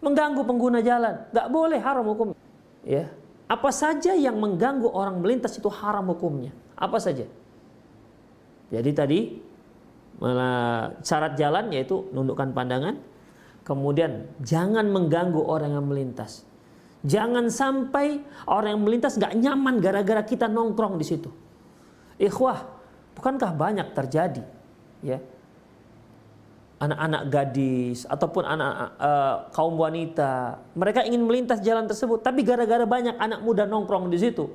mengganggu 0.01 0.43
pengguna 0.47 0.79
jalan, 0.81 1.29
nggak 1.35 1.49
boleh 1.51 1.81
haram 1.83 2.05
hukum. 2.07 2.27
Ya, 2.87 3.11
apa 3.51 3.71
saja 3.75 4.17
yang 4.17 4.41
mengganggu 4.41 4.89
orang 4.89 5.21
melintas 5.21 5.57
itu 5.61 5.69
haram 5.69 6.09
hukumnya, 6.09 6.57
apa 6.83 6.99
saja. 6.99 7.31
Jadi 8.75 8.91
tadi 8.91 9.21
malah 10.19 10.99
syarat 11.07 11.39
jalan 11.39 11.71
yaitu 11.71 12.11
nundukkan 12.11 12.51
pandangan, 12.51 12.99
kemudian 13.63 14.27
jangan 14.43 14.91
mengganggu 14.91 15.39
orang 15.39 15.79
yang 15.79 15.87
melintas. 15.87 16.43
Jangan 17.07 17.51
sampai 17.51 18.23
orang 18.51 18.79
yang 18.79 18.83
melintas 18.83 19.15
nggak 19.15 19.35
nyaman 19.39 19.79
gara-gara 19.79 20.23
kita 20.27 20.51
nongkrong 20.51 20.99
di 20.99 21.07
situ. 21.07 21.31
Ikhwah, 22.19 22.83
Bukankah 23.13 23.53
banyak 23.53 23.93
terjadi 23.93 24.45
ya 25.05 25.19
anak-anak 26.83 27.23
gadis 27.31 28.09
ataupun 28.09 28.43
anak 28.43 28.99
uh, 28.99 29.37
kaum 29.55 29.79
wanita 29.79 30.59
mereka 30.75 31.07
ingin 31.07 31.23
melintas 31.23 31.63
jalan 31.63 31.87
tersebut 31.87 32.19
tapi 32.25 32.43
gara-gara 32.43 32.83
banyak 32.83 33.15
anak 33.19 33.39
muda 33.47 33.69
nongkrong 33.69 34.11
di 34.11 34.19
situ 34.19 34.51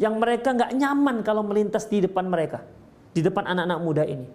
yang 0.00 0.16
mereka 0.16 0.56
nggak 0.56 0.72
nyaman 0.72 1.20
kalau 1.20 1.44
melintas 1.44 1.84
di 1.86 2.00
depan 2.00 2.24
mereka 2.24 2.64
di 3.12 3.20
depan 3.20 3.44
anak-anak 3.44 3.78
muda 3.84 4.02
ini 4.08 4.26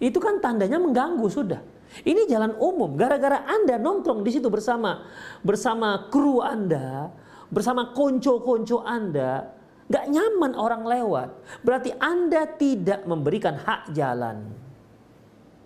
itu 0.00 0.16
kan 0.16 0.40
tandanya 0.40 0.80
mengganggu 0.80 1.28
sudah 1.28 1.60
ini 2.08 2.24
jalan 2.24 2.56
umum 2.56 2.96
gara-gara 2.96 3.44
anda 3.44 3.76
nongkrong 3.76 4.24
di 4.24 4.32
situ 4.32 4.48
bersama 4.48 5.04
bersama 5.44 6.08
kru 6.08 6.40
anda 6.40 7.12
bersama 7.52 7.92
konco-konco 7.92 8.80
anda 8.80 9.60
Gak 9.90 10.06
nyaman 10.06 10.54
orang 10.54 10.86
lewat. 10.86 11.28
Berarti 11.66 11.90
Anda 11.98 12.46
tidak 12.46 13.02
memberikan 13.10 13.58
hak 13.58 13.90
jalan. 13.90 14.46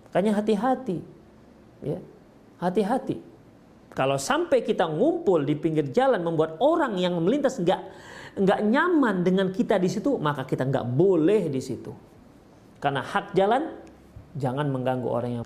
Makanya 0.09 0.41
hati-hati. 0.41 0.97
Ya. 1.85 2.01
Hati-hati. 2.57 3.21
Kalau 3.93 4.17
sampai 4.17 4.65
kita 4.65 4.89
ngumpul 4.89 5.45
di 5.45 5.53
pinggir 5.53 5.87
jalan 5.93 6.25
membuat 6.25 6.57
orang 6.57 6.97
yang 6.97 7.15
melintas 7.21 7.61
nggak 7.61 7.79
nggak 8.35 8.59
nyaman 8.67 9.23
dengan 9.23 9.47
kita 9.49 9.79
di 9.79 9.87
situ, 9.87 10.19
maka 10.19 10.43
kita 10.43 10.67
nggak 10.67 10.85
boleh 10.91 11.47
di 11.47 11.61
situ. 11.63 11.91
Karena 12.79 13.01
hak 13.01 13.33
jalan 13.33 13.71
jangan 14.35 14.67
mengganggu 14.69 15.09
orang 15.09 15.31
yang. 15.41 15.43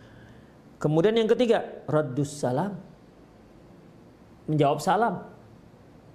Kemudian 0.79 1.15
yang 1.15 1.29
ketiga, 1.29 1.85
radus 1.85 2.39
salam. 2.39 2.75
Menjawab 4.49 4.79
salam. 4.81 5.15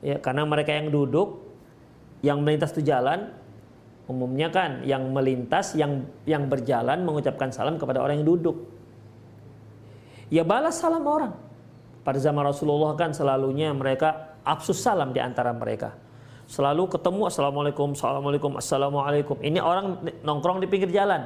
Ya, 0.05 0.19
karena 0.21 0.45
mereka 0.45 0.75
yang 0.75 0.91
duduk 0.93 1.47
yang 2.25 2.41
melintas 2.41 2.73
itu 2.77 2.85
jalan 2.89 3.33
umumnya 4.05 4.53
kan 4.53 4.85
yang 4.85 5.13
melintas 5.13 5.73
yang 5.77 6.05
yang 6.29 6.49
berjalan 6.49 7.05
mengucapkan 7.05 7.49
salam 7.49 7.81
kepada 7.81 8.05
orang 8.05 8.21
yang 8.21 8.29
duduk 8.37 8.75
ya 10.33 10.45
balas 10.45 10.81
salam 10.81 11.05
orang. 11.05 11.33
Pada 12.05 12.21
zaman 12.21 12.45
Rasulullah 12.45 12.93
kan 13.01 13.17
selalunya 13.17 13.73
mereka 13.73 14.37
absus 14.45 14.77
salam 14.77 15.17
di 15.17 15.21
antara 15.25 15.57
mereka. 15.57 15.97
Selalu 16.45 16.93
ketemu 16.93 17.29
assalamualaikum, 17.29 17.97
assalamualaikum, 17.97 18.53
assalamualaikum. 18.61 19.37
Ini 19.41 19.59
orang 19.65 20.01
nongkrong 20.21 20.61
di 20.61 20.69
pinggir 20.69 20.93
jalan. 20.93 21.25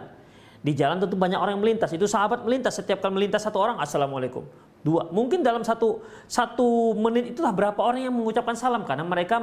Di 0.58 0.74
jalan 0.74 0.98
tentu 0.98 1.14
banyak 1.14 1.38
orang 1.38 1.58
yang 1.58 1.62
melintas. 1.62 1.90
Itu 1.94 2.10
sahabat 2.10 2.42
melintas. 2.42 2.78
Setiap 2.78 2.98
kali 2.98 3.14
melintas 3.14 3.46
satu 3.46 3.62
orang 3.62 3.78
assalamualaikum. 3.78 4.42
Dua. 4.82 5.06
Mungkin 5.10 5.42
dalam 5.42 5.62
satu 5.62 6.02
satu 6.26 6.94
menit 6.98 7.34
itulah 7.34 7.54
berapa 7.54 7.78
orang 7.78 8.10
yang 8.10 8.14
mengucapkan 8.14 8.54
salam 8.58 8.82
karena 8.82 9.06
mereka 9.06 9.38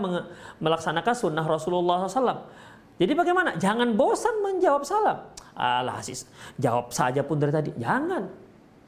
melaksanakan 0.59 1.13
sunnah 1.15 1.43
Rasulullah 1.47 2.03
SAW. 2.07 2.47
Jadi 2.95 3.11
bagaimana? 3.15 3.55
Jangan 3.59 3.95
bosan 3.95 4.43
menjawab 4.43 4.83
salam. 4.87 5.27
Alah, 5.55 5.99
sis, 6.03 6.27
jawab 6.59 6.91
saja 6.91 7.23
pun 7.23 7.39
dari 7.39 7.51
tadi. 7.51 7.71
Jangan. 7.79 8.23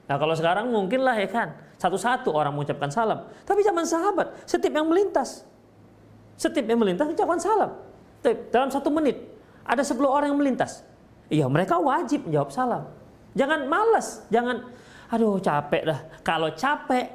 Nah 0.08 0.16
kalau 0.16 0.36
sekarang 0.36 0.72
mungkin 0.72 1.04
lah 1.04 1.16
ya 1.16 1.28
kan. 1.28 1.52
Satu-satu 1.80 2.32
orang 2.36 2.56
mengucapkan 2.56 2.92
salam. 2.92 3.24
Tapi 3.48 3.64
zaman 3.64 3.88
sahabat, 3.88 4.36
setiap 4.44 4.76
yang 4.76 4.88
melintas. 4.88 5.47
Setiap 6.38 6.70
yang 6.70 6.80
melintas 6.80 7.10
mengucapkan 7.10 7.42
salam. 7.42 7.72
Dalam 8.54 8.70
satu 8.70 8.94
menit, 8.94 9.18
ada 9.66 9.82
10 9.82 9.98
orang 10.06 10.30
yang 10.30 10.40
melintas. 10.40 10.86
Iya 11.28 11.50
mereka 11.52 11.82
wajib 11.82 12.30
menjawab 12.30 12.50
salam. 12.54 12.84
Jangan 13.36 13.68
malas, 13.68 14.24
jangan 14.32 14.64
aduh 15.12 15.42
capek 15.42 15.84
dah. 15.84 16.00
Kalau 16.24 16.50
capek, 16.56 17.06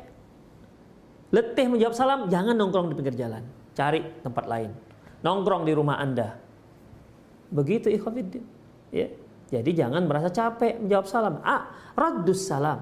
letih 1.32 1.66
menjawab 1.70 1.94
salam, 1.96 2.20
jangan 2.28 2.54
nongkrong 2.58 2.92
di 2.92 2.94
pinggir 2.98 3.16
jalan. 3.16 3.40
Cari 3.72 4.04
tempat 4.20 4.44
lain. 4.44 4.70
Nongkrong 5.24 5.64
di 5.64 5.72
rumah 5.72 5.96
Anda. 6.02 6.36
Begitu 7.48 7.88
ikhwatiddin. 7.88 8.44
Ya. 8.92 9.08
Jadi 9.52 9.70
jangan 9.76 10.08
merasa 10.08 10.32
capek 10.32 10.80
menjawab 10.80 11.06
salam. 11.08 11.34
Ah, 11.44 11.72
raddus 11.92 12.40
salam. 12.48 12.80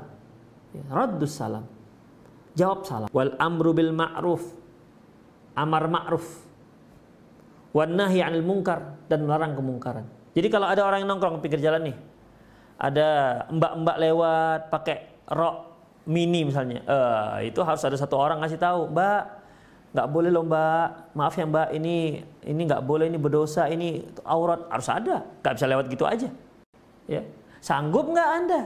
Ya, 0.70 0.82
raddus 0.86 1.34
salam. 1.34 1.66
Jawab 2.54 2.86
salam. 2.86 3.08
Wal 3.10 3.34
amru 3.42 3.74
bil 3.74 3.90
ma'ruf. 3.90 4.42
Amar 5.54 5.86
ma'ruf. 5.90 6.26
Wan 7.70 7.94
nahi 7.94 8.18
'anil 8.22 8.42
munkar 8.42 8.98
dan 9.06 9.22
melarang 9.22 9.54
kemungkaran. 9.54 10.06
Jadi 10.34 10.46
kalau 10.50 10.66
ada 10.66 10.82
orang 10.86 11.02
yang 11.02 11.10
nongkrong 11.14 11.38
di 11.38 11.42
pinggir 11.42 11.62
jalan 11.62 11.90
nih, 11.90 11.96
ada 12.78 13.08
mbak-mbak 13.50 13.96
lewat 13.98 14.60
pakai 14.70 14.96
rok 15.30 15.56
mini 16.06 16.46
misalnya, 16.46 16.82
eh, 16.82 17.50
itu 17.50 17.60
harus 17.62 17.82
ada 17.82 17.94
satu 17.94 18.18
orang 18.18 18.42
ngasih 18.42 18.58
tahu, 18.58 18.90
mbak, 18.90 19.22
nggak 19.90 20.08
boleh 20.10 20.30
loh 20.30 20.46
mbak, 20.46 21.14
maaf 21.18 21.34
ya 21.34 21.46
mbak, 21.46 21.74
ini 21.74 22.22
ini 22.46 22.60
nggak 22.66 22.82
boleh, 22.82 23.10
ini 23.10 23.18
berdosa, 23.18 23.66
ini 23.66 24.06
aurat, 24.22 24.66
harus 24.70 24.88
ada, 24.90 25.22
nggak 25.42 25.54
bisa 25.54 25.66
lewat 25.66 25.84
gitu 25.90 26.04
aja. 26.06 26.28
Ya. 27.10 27.22
Sanggup 27.60 28.06
nggak 28.10 28.30
Anda? 28.42 28.60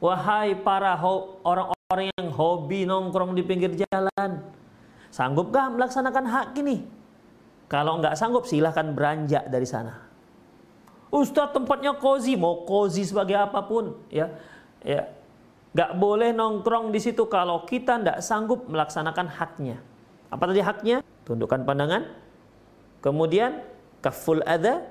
Wahai 0.00 0.56
para 0.56 0.96
orang-orang 1.44 2.12
yang 2.16 2.28
hobi 2.32 2.88
nongkrong 2.88 3.36
di 3.36 3.42
pinggir 3.44 3.72
jalan, 3.76 4.40
sanggupkah 5.10 5.70
melaksanakan 5.74 6.24
hak 6.26 6.48
ini? 6.58 6.86
Kalau 7.70 8.02
nggak 8.02 8.18
sanggup, 8.18 8.50
silahkan 8.50 8.90
beranjak 8.90 9.46
dari 9.46 9.62
sana. 9.62 10.10
Ustadz 11.10 11.54
tempatnya 11.54 11.94
kozi, 11.98 12.34
mau 12.34 12.66
kozi 12.66 13.06
sebagai 13.06 13.38
apa 13.38 13.62
pun, 13.66 13.98
ya, 14.10 14.30
ya, 14.82 15.10
nggak 15.74 15.90
boleh 15.98 16.30
nongkrong 16.34 16.90
di 16.90 16.98
situ 17.02 17.26
kalau 17.26 17.62
kita 17.66 17.98
nggak 18.02 18.18
sanggup 18.22 18.66
melaksanakan 18.66 19.26
haknya. 19.26 19.78
Apa 20.30 20.50
tadi 20.50 20.62
haknya? 20.62 21.02
Tundukkan 21.26 21.62
pandangan, 21.62 22.10
kemudian 23.02 23.62
kaful 24.02 24.42
ada, 24.46 24.86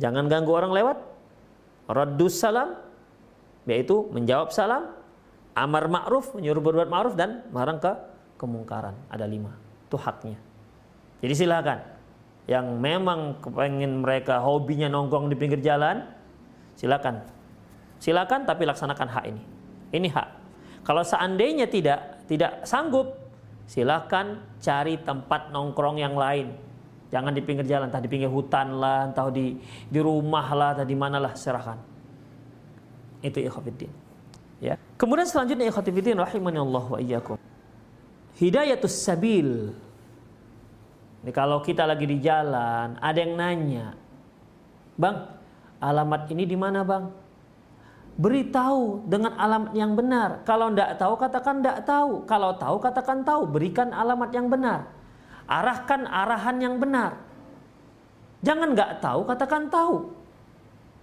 jangan 0.00 0.28
ganggu 0.28 0.52
orang 0.52 0.72
lewat, 0.72 0.98
raddus 1.88 2.36
salam 2.40 2.76
yaitu 3.64 4.08
menjawab 4.12 4.52
salam, 4.52 4.92
amar 5.56 5.88
ma'ruf, 5.88 6.36
menyuruh 6.36 6.60
berbuat 6.60 6.88
ma'ruf 6.88 7.16
dan 7.16 7.48
melarang 7.48 7.80
ke 7.80 7.92
kemungkaran. 8.44 8.92
Ada 9.08 9.24
lima. 9.24 9.56
Itu 9.88 9.96
haknya. 9.96 10.36
Jadi 11.24 11.34
silakan. 11.34 11.80
Yang 12.44 12.66
memang 12.76 13.40
kepengen 13.40 14.04
mereka 14.04 14.44
hobinya 14.44 14.92
nongkrong 14.92 15.32
di 15.32 15.36
pinggir 15.40 15.64
jalan, 15.64 16.04
silakan. 16.76 17.24
Silakan 17.96 18.44
tapi 18.44 18.68
laksanakan 18.68 19.08
hak 19.08 19.24
ini. 19.32 19.42
Ini 19.96 20.08
hak. 20.12 20.28
Kalau 20.84 21.00
seandainya 21.00 21.64
tidak 21.64 22.28
tidak 22.28 22.68
sanggup, 22.68 23.16
silakan 23.64 24.44
cari 24.60 25.00
tempat 25.00 25.48
nongkrong 25.48 25.96
yang 25.96 26.12
lain. 26.12 26.52
Jangan 27.08 27.32
di 27.32 27.40
pinggir 27.40 27.64
jalan, 27.64 27.88
entah 27.88 28.02
di 28.04 28.10
pinggir 28.12 28.28
hutan 28.28 28.76
lah, 28.76 29.08
entah 29.08 29.32
di 29.32 29.56
di 29.88 30.00
rumah 30.04 30.44
lah, 30.52 30.76
entah 30.76 30.84
di 30.84 30.96
mana 30.98 31.16
lah, 31.16 31.32
serahkan. 31.32 31.80
Itu 33.24 33.40
ikhwatiddin. 33.40 33.88
Ya. 34.60 34.76
Kemudian 35.00 35.24
selanjutnya 35.24 35.72
ikhwatiddin 35.72 36.20
rahimani 36.20 36.60
Allah 36.60 36.84
wa 36.84 36.98
iyyakum. 37.00 37.40
Hidayatus 38.34 38.94
sabil. 38.98 39.70
Ini 41.22 41.30
kalau 41.32 41.62
kita 41.62 41.86
lagi 41.86 42.04
di 42.04 42.18
jalan, 42.20 42.98
ada 42.98 43.18
yang 43.18 43.38
nanya, 43.38 43.94
"Bang, 44.98 45.30
alamat 45.78 46.28
ini 46.34 46.44
di 46.44 46.58
mana, 46.58 46.82
Bang?" 46.82 47.14
Beritahu 48.14 49.02
dengan 49.10 49.34
alamat 49.34 49.72
yang 49.74 49.98
benar. 49.98 50.46
Kalau 50.46 50.70
tidak 50.70 51.02
tahu, 51.02 51.14
katakan 51.18 51.54
tidak 51.58 51.78
tahu. 51.82 52.10
Kalau 52.30 52.50
tahu, 52.54 52.76
katakan 52.78 53.18
tahu. 53.26 53.42
Berikan 53.50 53.90
alamat 53.90 54.30
yang 54.30 54.46
benar. 54.46 54.86
Arahkan 55.50 56.06
arahan 56.06 56.62
yang 56.62 56.78
benar. 56.78 57.18
Jangan 58.46 58.70
nggak 58.70 59.02
tahu, 59.02 59.26
katakan 59.26 59.66
tahu. 59.66 60.14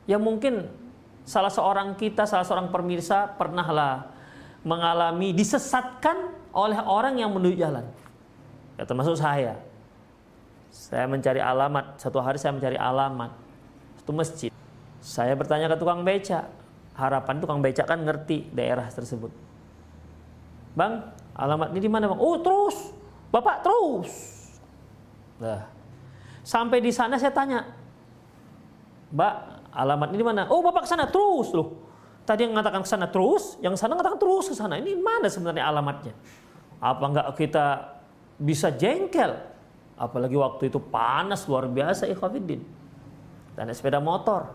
Ya 0.08 0.15
mungkin 0.15 0.72
salah 1.28 1.52
seorang 1.52 2.00
kita, 2.00 2.24
salah 2.24 2.48
seorang 2.48 2.72
pemirsa 2.72 3.28
pernahlah 3.36 4.08
mengalami 4.63 5.34
disesatkan 5.36 6.40
oleh 6.52 6.80
orang 6.80 7.20
yang 7.20 7.32
menuju 7.32 7.56
jalan. 7.60 7.86
Ya 8.80 8.84
termasuk 8.88 9.16
saya. 9.20 9.60
Saya 10.72 11.04
mencari 11.08 11.44
alamat, 11.44 12.00
satu 12.00 12.24
hari 12.24 12.40
saya 12.40 12.56
mencari 12.56 12.80
alamat. 12.80 13.32
Satu 14.00 14.12
masjid. 14.16 14.52
Saya 15.04 15.36
bertanya 15.36 15.68
ke 15.68 15.76
tukang 15.76 16.04
beca. 16.08 16.48
Harapan 16.96 17.36
tukang 17.40 17.60
beca 17.60 17.84
kan 17.84 18.04
ngerti 18.04 18.52
daerah 18.52 18.88
tersebut. 18.88 19.32
Bang, 20.72 21.12
alamat 21.36 21.76
ini 21.76 21.80
di 21.84 21.92
mana 21.92 22.08
bang? 22.08 22.20
Oh 22.20 22.40
terus, 22.40 22.96
Bapak 23.32 23.64
terus. 23.64 24.12
Nah, 25.40 25.68
sampai 26.46 26.80
di 26.80 26.92
sana 26.94 27.20
saya 27.20 27.34
tanya, 27.34 27.68
Mbak, 29.12 29.34
alamat 29.76 30.10
ini 30.16 30.24
mana? 30.24 30.44
Oh, 30.48 30.64
Bapak 30.64 30.88
ke 30.88 30.90
sana 30.90 31.08
terus 31.08 31.52
loh. 31.52 31.84
Tadi 32.24 32.48
yang 32.48 32.56
mengatakan 32.56 32.86
ke 32.86 32.90
sana 32.90 33.12
terus, 33.12 33.60
yang 33.60 33.76
sana 33.76 33.98
mengatakan 33.98 34.20
terus 34.22 34.46
ke 34.48 34.56
sana. 34.56 34.80
Ini 34.80 34.96
mana 34.96 35.28
sebenarnya 35.28 35.68
alamatnya? 35.68 36.14
Apa 36.82 37.04
enggak 37.06 37.28
kita 37.38 37.65
bisa 38.41 38.74
jengkel? 38.74 39.38
Apalagi 39.96 40.34
waktu 40.34 40.74
itu 40.74 40.82
panas 40.82 41.46
luar 41.46 41.70
biasa 41.70 42.10
ikhwafiddin. 42.10 42.65
Dan 43.54 43.70
sepeda 43.72 44.02
motor. 44.02 44.50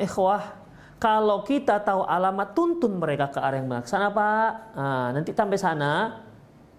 Ikhwah, 0.00 0.56
kalau 0.96 1.44
kita 1.44 1.84
tahu 1.84 2.08
alamat 2.08 2.56
tuntun 2.56 2.96
mereka 2.96 3.28
ke 3.28 3.38
arah 3.38 3.60
yang 3.60 3.68
benar. 3.68 3.84
Sana 3.84 4.08
Pak, 4.08 4.50
nah, 4.72 5.08
nanti 5.12 5.36
sampai 5.36 5.60
sana 5.60 5.92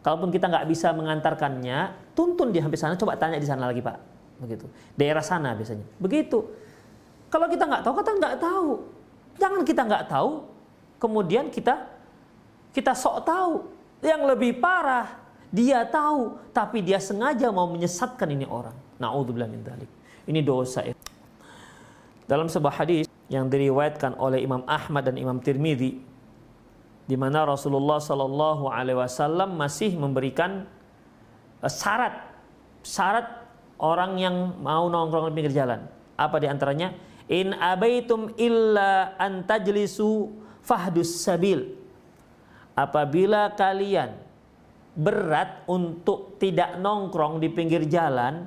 Kalaupun 0.08 0.32
kita 0.32 0.48
nggak 0.48 0.72
bisa 0.72 0.96
mengantarkannya, 0.96 1.92
tuntun 2.16 2.56
dia 2.56 2.64
sampai 2.64 2.80
sana, 2.80 2.96
coba 2.96 3.20
tanya 3.20 3.44
di 3.44 3.44
sana 3.44 3.68
lagi 3.68 3.84
Pak. 3.84 3.98
Begitu. 4.40 4.64
Daerah 4.96 5.20
sana 5.20 5.52
biasanya. 5.52 5.84
Begitu. 6.00 6.48
Kalau 7.28 7.52
kita 7.52 7.68
nggak 7.68 7.84
tahu, 7.84 7.94
kata 8.00 8.12
nggak 8.16 8.36
tahu. 8.40 8.72
Jangan 9.36 9.62
kita 9.68 9.82
nggak 9.84 10.08
tahu, 10.08 10.48
kemudian 10.96 11.52
kita 11.52 11.92
kita 12.72 12.96
sok 12.96 13.28
tahu. 13.28 13.68
Yang 14.02 14.22
lebih 14.36 14.52
parah, 14.62 15.18
dia 15.50 15.82
tahu, 15.88 16.38
tapi 16.54 16.86
dia 16.86 17.02
sengaja 17.02 17.50
mau 17.50 17.66
menyesatkan 17.72 18.30
ini 18.30 18.46
orang. 18.46 18.76
Naudzubillah 19.02 19.50
min 19.50 19.62
dzalik. 19.64 19.90
Ini 20.28 20.40
dosa 20.44 20.84
ya. 20.84 20.94
Dalam 22.28 22.52
sebuah 22.52 22.84
hadis 22.84 23.08
yang 23.32 23.48
diriwayatkan 23.48 24.20
oleh 24.20 24.44
Imam 24.44 24.64
Ahmad 24.68 25.08
dan 25.08 25.16
Imam 25.16 25.40
Tirmidzi 25.40 26.04
di 27.08 27.16
mana 27.16 27.48
Rasulullah 27.48 28.04
Shallallahu 28.04 28.68
Alaihi 28.68 29.00
Wasallam 29.00 29.56
masih 29.56 29.96
memberikan 29.96 30.68
uh, 31.64 31.72
syarat 31.72 32.20
syarat 32.84 33.48
orang 33.80 34.20
yang 34.20 34.36
mau 34.60 34.92
nongkrong 34.92 35.32
di 35.32 35.34
pinggir 35.36 35.56
jalan. 35.56 35.88
Apa 36.20 36.44
di 36.44 36.52
antaranya? 36.52 36.92
In 37.32 37.56
abaitum 37.56 38.36
illa 38.36 39.16
antajlisu 39.20 40.32
fahdus 40.64 41.24
sabil. 41.24 41.76
Apabila 42.78 43.58
kalian 43.58 44.14
berat 44.94 45.66
untuk 45.66 46.38
tidak 46.38 46.78
nongkrong 46.78 47.42
di 47.42 47.50
pinggir 47.50 47.90
jalan, 47.90 48.46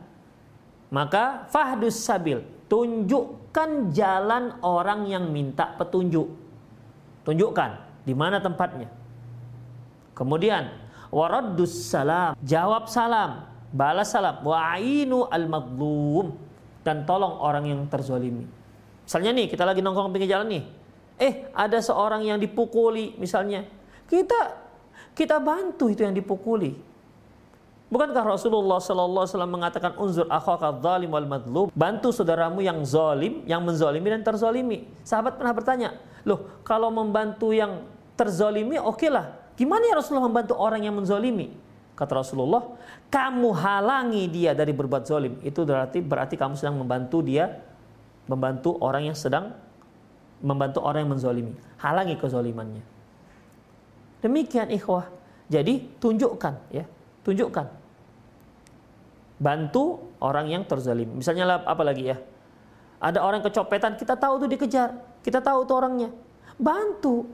maka 0.95 1.51
fahdus 1.51 1.99
sabil, 1.99 2.39
tunjukkan 2.71 3.91
jalan 3.91 4.55
orang 4.63 5.11
yang 5.11 5.27
minta 5.35 5.75
petunjuk. 5.75 6.31
Tunjukkan 7.27 7.71
di 8.07 8.15
mana 8.15 8.39
tempatnya? 8.39 8.87
Kemudian 10.15 10.71
waraddus 11.11 11.91
salam, 11.91 12.39
jawab 12.43 12.87
salam, 12.87 13.51
balas 13.75 14.15
salam, 14.15 14.47
wa'inu 14.47 15.27
al-madlum 15.27 16.39
dan 16.87 17.03
tolong 17.03 17.35
orang 17.43 17.67
yang 17.67 17.81
terzolimi. 17.91 18.47
Misalnya 19.07 19.31
nih, 19.35 19.47
kita 19.51 19.67
lagi 19.67 19.83
nongkrong 19.83 20.15
pinggir 20.15 20.31
jalan 20.31 20.55
nih. 20.55 20.65
Eh, 21.19 21.35
ada 21.51 21.83
seorang 21.83 22.23
yang 22.23 22.39
dipukuli 22.39 23.19
misalnya. 23.19 23.67
Kita 24.11 24.59
kita 25.15 25.39
bantu 25.39 25.87
itu 25.87 26.03
yang 26.03 26.11
dipukuli. 26.11 26.75
Bukankah 27.91 28.23
Rasulullah 28.23 28.79
sallallahu 28.79 29.27
alaihi 29.27 29.35
wasallam 29.35 29.55
mengatakan 29.55 29.93
unzur 29.99 30.27
akhaka 30.31 30.79
zalim 30.79 31.11
wal 31.11 31.27
madlum, 31.27 31.67
bantu 31.75 32.15
saudaramu 32.15 32.63
yang 32.63 32.79
zalim, 32.87 33.43
yang 33.51 33.63
menzalimi 33.67 34.15
dan 34.15 34.23
terzalimi. 34.23 34.87
Sahabat 35.03 35.35
pernah 35.35 35.51
bertanya, 35.51 35.99
"Loh, 36.23 36.63
kalau 36.63 36.95
membantu 36.95 37.51
yang 37.51 37.83
terzalimi 38.15 38.79
oke 38.79 39.11
lah. 39.11 39.35
Gimana 39.59 39.91
ya 39.91 39.99
Rasulullah 39.99 40.31
membantu 40.31 40.55
orang 40.55 40.87
yang 40.87 40.95
menzalimi?" 40.95 41.51
Kata 41.99 42.23
Rasulullah, 42.23 42.79
"Kamu 43.11 43.51
halangi 43.59 44.31
dia 44.31 44.55
dari 44.55 44.71
berbuat 44.71 45.03
zalim." 45.11 45.43
Itu 45.43 45.67
berarti 45.67 45.99
berarti 45.99 46.39
kamu 46.39 46.55
sedang 46.55 46.79
membantu 46.79 47.27
dia 47.27 47.59
membantu 48.31 48.79
orang 48.79 49.11
yang 49.11 49.19
sedang 49.19 49.51
membantu 50.39 50.79
orang 50.87 51.03
yang 51.03 51.13
menzalimi. 51.19 51.53
Halangi 51.83 52.15
kezalimannya. 52.15 52.87
Demikian 54.21 54.69
ikhwah. 54.73 55.09
Jadi 55.51 55.99
tunjukkan 55.99 56.55
ya, 56.71 56.87
tunjukkan 57.27 57.81
bantu 59.41 60.13
orang 60.21 60.53
yang 60.53 60.63
terzalim. 60.69 61.09
Misalnya 61.17 61.65
apa 61.65 61.81
lagi 61.81 62.13
ya? 62.13 62.21
Ada 63.01 63.25
orang 63.25 63.41
kecopetan, 63.41 63.97
kita 63.97 64.13
tahu 64.13 64.45
tuh 64.45 64.49
dikejar, 64.53 64.93
kita 65.25 65.41
tahu 65.41 65.65
tuh 65.65 65.81
orangnya. 65.81 66.13
Bantu. 66.61 67.25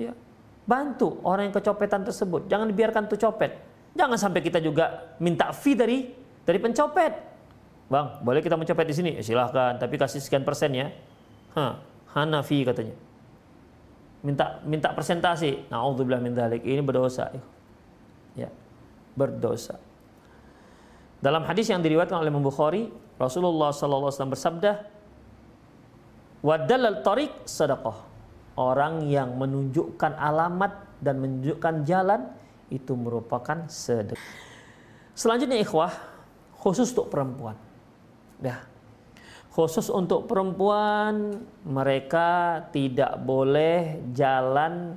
Ya. 0.00 0.16
Bantu 0.64 1.20
orang 1.20 1.52
yang 1.52 1.54
kecopetan 1.60 2.08
tersebut. 2.08 2.48
Jangan 2.48 2.64
dibiarkan 2.72 3.04
tuh 3.04 3.20
copet. 3.20 3.60
Jangan 3.92 4.16
sampai 4.16 4.40
kita 4.40 4.56
juga 4.64 5.12
minta 5.20 5.52
fee 5.52 5.76
dari 5.76 6.08
dari 6.48 6.56
pencopet. 6.56 7.12
Bang, 7.92 8.24
boleh 8.24 8.40
kita 8.40 8.56
mencopet 8.56 8.86
di 8.88 8.94
sini? 8.96 9.10
Ya, 9.20 9.22
silahkan, 9.22 9.76
tapi 9.76 10.00
kasih 10.00 10.22
sekian 10.24 10.46
persen 10.46 10.72
ya. 10.72 10.88
Hah, 11.52 11.84
Hanafi 12.16 12.64
katanya. 12.64 12.96
Minta 14.20 14.60
minta 14.64 14.92
persentase. 14.92 15.68
Nauzubillah 15.72 16.20
min 16.20 16.36
dzalik. 16.36 16.60
Ini 16.64 16.84
berdosa. 16.84 17.32
Ya. 18.36 18.52
Berdosa. 19.16 19.80
Dalam 21.20 21.44
hadis 21.44 21.68
yang 21.68 21.84
diriwayatkan 21.84 22.16
oleh 22.16 22.32
Imam 22.32 22.40
Bukhari, 22.40 22.88
Rasulullah 23.20 23.76
SAW 23.76 24.08
bersabda, 24.32 24.88
Wadalal 26.40 27.04
tariq 27.04 27.44
sadaqah. 27.44 28.08
Orang 28.56 29.04
yang 29.08 29.36
menunjukkan 29.36 30.16
alamat 30.16 31.00
dan 31.04 31.20
menunjukkan 31.20 31.84
jalan 31.84 32.28
itu 32.72 32.96
merupakan 32.96 33.68
sedekah. 33.68 34.20
Selanjutnya 35.12 35.60
ikhwah, 35.60 35.92
khusus 36.56 36.92
untuk 36.96 37.12
perempuan. 37.12 37.56
Dah. 38.40 38.69
Khusus 39.50 39.90
untuk 39.90 40.30
perempuan, 40.30 41.42
mereka 41.66 42.62
tidak 42.70 43.18
boleh 43.18 43.98
jalan 44.14 44.94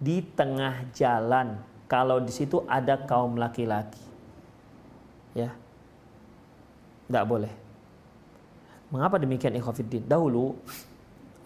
di 0.00 0.24
tengah 0.32 0.88
jalan. 0.96 1.60
Kalau 1.84 2.16
di 2.24 2.32
situ 2.32 2.64
ada 2.64 2.96
kaum 3.04 3.36
laki-laki. 3.36 4.00
Ya. 5.36 5.52
Tidak 7.04 7.24
boleh. 7.28 7.52
Mengapa 8.88 9.20
demikian 9.20 9.52
ikhwafiddin 9.60 10.08
dahulu 10.08 10.56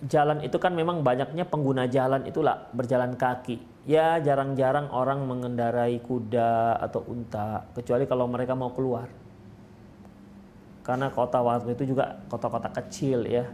jalan 0.07 0.39
itu 0.47 0.55
kan 0.63 0.71
memang 0.71 1.03
banyaknya 1.03 1.51
pengguna 1.51 1.91
jalan 1.91 2.31
itulah 2.31 2.71
berjalan 2.71 3.19
kaki. 3.19 3.59
Ya 3.91 4.23
jarang-jarang 4.23 4.95
orang 4.95 5.27
mengendarai 5.27 5.99
kuda 5.99 6.79
atau 6.79 7.03
unta 7.11 7.67
kecuali 7.75 8.07
kalau 8.07 8.31
mereka 8.31 8.55
mau 8.55 8.71
keluar 8.71 9.26
karena 10.87 11.11
kota 11.11 11.43
waktu 11.43 11.75
itu 11.75 11.91
juga 11.91 12.23
kota-kota 12.31 12.71
kecil 12.71 13.27
ya 13.27 13.51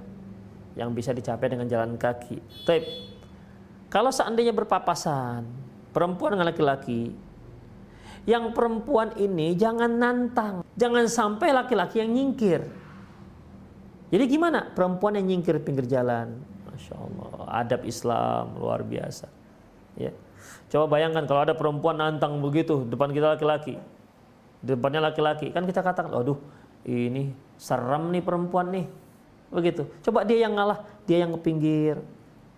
yang 0.77 0.93
bisa 0.93 1.17
dicapai 1.17 1.49
dengan 1.49 1.65
jalan 1.65 1.97
kaki. 1.97 2.37
Tapi 2.69 2.85
kalau 3.89 4.13
seandainya 4.13 4.53
berpapasan 4.53 5.49
perempuan 5.97 6.37
dengan 6.37 6.53
laki-laki 6.53 7.17
yang 8.29 8.53
perempuan 8.53 9.17
ini 9.17 9.57
jangan 9.57 9.89
nantang. 9.97 10.61
Jangan 10.77 11.09
sampai 11.09 11.57
laki-laki 11.57 12.05
yang 12.05 12.13
nyingkir. 12.13 12.69
Jadi 14.13 14.25
gimana? 14.29 14.69
Perempuan 14.69 15.17
yang 15.17 15.33
nyingkir 15.33 15.57
pinggir 15.65 15.89
jalan. 15.89 16.37
Masya 16.69 16.95
Allah. 17.01 17.33
Adab 17.65 17.83
Islam 17.89 18.61
luar 18.61 18.85
biasa. 18.85 19.27
Ya. 19.97 20.13
Coba 20.69 21.01
bayangkan 21.01 21.25
kalau 21.25 21.49
ada 21.49 21.57
perempuan 21.57 21.97
nantang 21.97 22.45
begitu 22.45 22.85
depan 22.85 23.09
kita 23.09 23.41
laki-laki. 23.41 23.81
Depannya 24.63 25.03
laki-laki. 25.03 25.51
Kan 25.51 25.67
kita 25.67 25.83
katakan, 25.83 26.15
aduh 26.15 26.39
ini 26.87 27.35
serem 27.59 28.11
nih 28.11 28.23
perempuan 28.23 28.71
nih. 28.75 28.87
Begitu. 29.53 29.87
Coba 30.03 30.27
dia 30.27 30.49
yang 30.49 30.57
ngalah. 30.57 30.83
Dia 31.07 31.23
yang 31.23 31.35
ke 31.37 31.41
pinggir. 31.45 32.01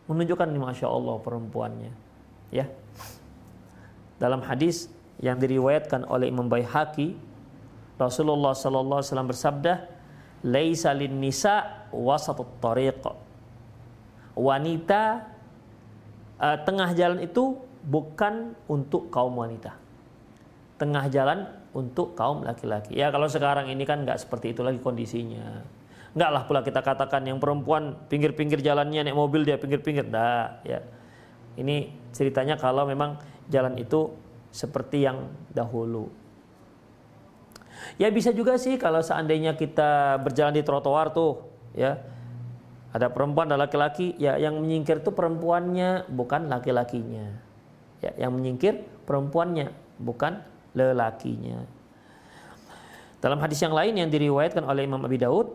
Menunjukkan 0.09 0.49
nih 0.49 0.63
Masya 0.63 0.87
Allah 0.89 1.17
perempuannya. 1.21 1.93
Ya. 2.55 2.71
Dalam 4.21 4.41
hadis 4.47 4.89
yang 5.19 5.39
diriwayatkan 5.39 6.07
oleh 6.07 6.31
Imam 6.31 6.47
Baihaqi 6.51 7.15
Rasulullah 7.95 8.55
sallallahu 8.57 8.99
alaihi 8.99 9.11
wasallam 9.11 9.31
bersabda 9.31 9.73
laisa 10.43 10.91
lin 10.91 11.23
nisa 11.23 11.87
wasatut 11.95 12.51
tariq 12.59 13.01
wanita 14.35 15.31
uh, 16.43 16.59
tengah 16.67 16.91
jalan 16.99 17.23
itu 17.23 17.55
bukan 17.87 18.59
untuk 18.67 19.09
kaum 19.15 19.39
wanita 19.39 19.79
tengah 20.77 21.07
jalan 21.09 21.47
untuk 21.75 22.15
kaum 22.15 22.47
laki-laki 22.47 22.97
ya 22.97 23.11
kalau 23.11 23.27
sekarang 23.27 23.69
ini 23.69 23.83
kan 23.83 24.07
nggak 24.07 24.23
seperti 24.23 24.55
itu 24.55 24.63
lagi 24.63 24.79
kondisinya 24.79 25.67
nggak 26.15 26.31
lah 26.31 26.43
pula 26.47 26.63
kita 26.63 26.79
katakan 26.81 27.27
yang 27.27 27.43
perempuan 27.43 27.99
pinggir-pinggir 28.07 28.63
jalannya 28.63 29.03
naik 29.03 29.19
mobil 29.19 29.43
dia 29.43 29.59
pinggir-pinggir 29.59 30.07
dah 30.07 30.63
ya 30.63 30.79
ini 31.55 31.91
ceritanya 32.11 32.59
kalau 32.59 32.87
memang 32.87 33.19
jalan 33.51 33.79
itu 33.79 34.11
seperti 34.55 35.07
yang 35.07 35.31
dahulu. 35.51 36.11
Ya 37.99 38.11
bisa 38.11 38.31
juga 38.31 38.55
sih 38.55 38.79
kalau 38.79 39.03
seandainya 39.03 39.59
kita 39.59 40.23
berjalan 40.23 40.55
di 40.55 40.63
trotoar 40.63 41.11
tuh, 41.11 41.43
ya. 41.75 41.99
Ada 42.95 43.11
perempuan 43.11 43.51
dan 43.51 43.59
laki-laki, 43.59 44.15
ya 44.23 44.39
yang 44.39 44.55
menyingkir 44.63 45.03
itu 45.03 45.11
perempuannya 45.11 46.07
bukan 46.07 46.47
laki-lakinya. 46.47 47.27
Ya, 47.99 48.15
yang 48.15 48.39
menyingkir 48.39 48.87
perempuannya 49.03 49.75
bukan 49.99 50.39
lelakinya. 50.75 51.65
Dalam 53.23 53.41
hadis 53.41 53.63
yang 53.65 53.73
lain 53.73 53.97
yang 53.97 54.11
diriwayatkan 54.13 54.61
oleh 54.69 54.85
Imam 54.85 55.01
Abi 55.01 55.17
Daud, 55.17 55.55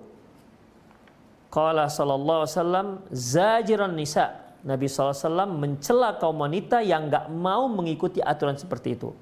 qala 1.53 1.85
sallallahu 1.85 2.43
alaihi 2.43 2.55
wasallam 2.57 2.87
zajiran 3.13 3.93
nisa 3.93 4.49
Nabi 4.59 4.91
SAW 4.91 5.47
mencela 5.55 6.19
kaum 6.19 6.43
wanita 6.43 6.83
yang 6.83 7.07
nggak 7.07 7.31
mau 7.31 7.71
mengikuti 7.71 8.19
aturan 8.19 8.59
seperti 8.59 8.99
itu. 8.99 9.15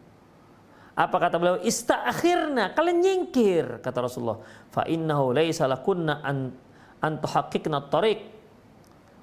Apa 0.97 1.21
kata 1.21 1.37
beliau? 1.37 1.61
Ista'akhirna, 1.61 2.73
kalian 2.73 2.97
nyingkir, 3.05 3.85
kata 3.85 4.09
Rasulullah. 4.09 4.41
Fa 4.73 4.81
innahu 4.89 5.29
laisa 5.29 5.69
lakunna 5.69 6.25
an 6.25 6.57
antuhaqiqna 7.05 7.85
tariq. 7.93 8.25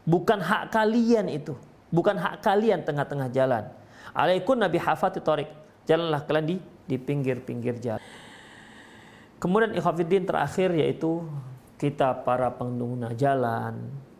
Bukan 0.06 0.38
hak 0.38 0.70
kalian 0.70 1.26
itu. 1.26 1.58
Bukan 1.90 2.14
hak 2.14 2.46
kalian 2.46 2.86
tengah-tengah 2.86 3.26
jalan. 3.34 3.66
Alaikun 4.14 4.62
nabi 4.62 4.78
hafati 4.78 5.18
tariq. 5.18 5.50
Jalanlah 5.84 6.24
kalian 6.24 6.46
di 6.46 6.56
di 6.84 6.96
pinggir-pinggir 7.00 7.80
jalan. 7.80 8.04
Kemudian 9.40 9.76
ikhwafiddin 9.76 10.24
terakhir 10.24 10.72
yaitu 10.72 11.24
kita 11.76 12.24
para 12.24 12.48
pengguna 12.54 13.12
jalan 13.12 13.76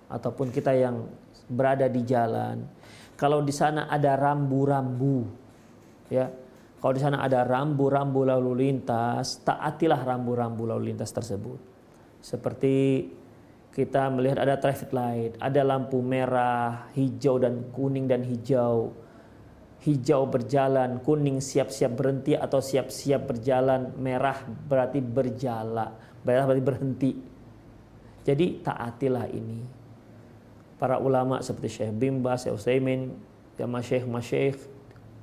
ataupun 0.09 0.53
kita 0.53 0.77
yang 0.77 1.09
berada 1.49 1.89
di 1.89 2.05
jalan. 2.05 2.65
Kalau 3.15 3.41
di 3.41 3.55
sana 3.55 3.87
ada 3.89 4.19
rambu-rambu, 4.19 5.25
ya. 6.11 6.29
Kalau 6.83 6.93
di 6.93 7.01
sana 7.01 7.25
ada 7.25 7.41
rambu-rambu 7.49 8.29
lalu 8.29 8.69
lintas, 8.69 9.41
taatilah 9.41 10.05
rambu-rambu 10.05 10.69
lalu 10.69 10.93
lintas 10.93 11.09
tersebut. 11.17 11.57
Seperti 12.21 13.09
kita 13.73 14.13
melihat 14.13 14.45
ada 14.45 14.61
traffic 14.61 14.93
light, 14.93 15.33
ada 15.41 15.65
lampu 15.65 16.05
merah, 16.05 16.93
hijau 16.93 17.41
dan 17.41 17.73
kuning 17.73 18.05
dan 18.05 18.21
hijau. 18.21 18.93
Hijau 19.85 20.25
berjalan, 20.25 21.05
kuning 21.05 21.45
siap-siap 21.45 21.93
berhenti 21.93 22.33
atau 22.33 22.65
siap-siap 22.65 23.29
berjalan, 23.29 23.93
merah 24.01 24.41
berarti 24.49 25.05
berjalan, 25.05 25.93
merah 26.25 26.45
berarti 26.49 26.65
berhenti. 26.65 27.13
Jadi 28.25 28.65
taatilah 28.65 29.29
ini 29.29 29.85
para 30.81 30.97
ulama 30.97 31.45
seperti 31.45 31.81
Syekh 31.81 31.93
Bimba, 32.01 32.41
Syekh 32.41 32.57
Utsaimin, 32.57 33.13
ya 33.61 33.69
masyayikh-masyayikh 33.69 34.59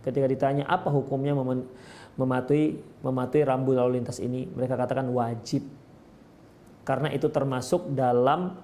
ketika 0.01 0.25
ditanya 0.25 0.65
apa 0.65 0.89
hukumnya 0.89 1.37
mematuhi 2.17 2.81
mematuhi 3.05 3.43
rambu 3.45 3.73
lalu 3.73 4.01
lintas 4.01 4.17
ini, 4.17 4.49
mereka 4.49 4.77
katakan 4.77 5.09
wajib. 5.13 5.65
Karena 6.81 7.13
itu 7.13 7.29
termasuk 7.29 7.93
dalam 7.93 8.57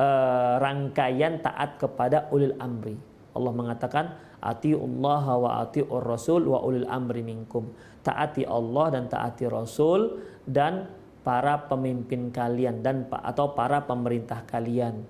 uh, 0.00 0.54
rangkaian 0.56 1.36
taat 1.44 1.76
kepada 1.76 2.32
ulil 2.32 2.56
amri. 2.56 2.96
Allah 3.36 3.52
mengatakan 3.52 4.16
Allah 4.40 5.24
wa 5.34 5.50
atiur 5.66 6.04
rasul 6.04 6.46
wa 6.46 6.62
ulil 6.62 6.86
amri 6.86 7.20
minkum. 7.26 7.74
Taati 8.00 8.46
Allah 8.46 8.94
dan 8.94 9.04
taati 9.10 9.44
Rasul 9.50 10.22
dan 10.46 10.88
para 11.26 11.68
pemimpin 11.68 12.32
kalian 12.32 12.80
dan 12.80 13.04
atau 13.10 13.52
para 13.52 13.84
pemerintah 13.84 14.46
kalian 14.48 15.04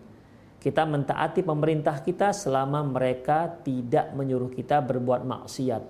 Kita 0.58 0.82
mentaati 0.82 1.46
pemerintah 1.46 2.02
kita 2.02 2.34
selama 2.34 2.82
mereka 2.82 3.46
tidak 3.62 4.10
menyuruh 4.18 4.50
kita 4.50 4.82
berbuat 4.82 5.22
maksiat. 5.22 5.82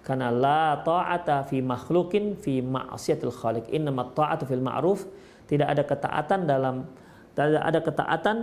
Karena 0.00 0.32
la 0.32 0.80
ta'ata 0.80 1.44
fi 1.44 1.60
makhlukin 1.60 2.40
fi 2.40 2.64
ma'siyatil 2.64 3.34
khaliq. 3.34 3.68
Innama 3.76 4.08
ta'atu 4.16 4.48
fil 4.48 4.64
ma'ruf. 4.64 5.04
Tidak 5.44 5.68
ada 5.68 5.84
ketaatan 5.84 6.48
dalam 6.48 6.88
tidak 7.36 7.60
ada 7.68 7.80
ketaatan 7.84 8.36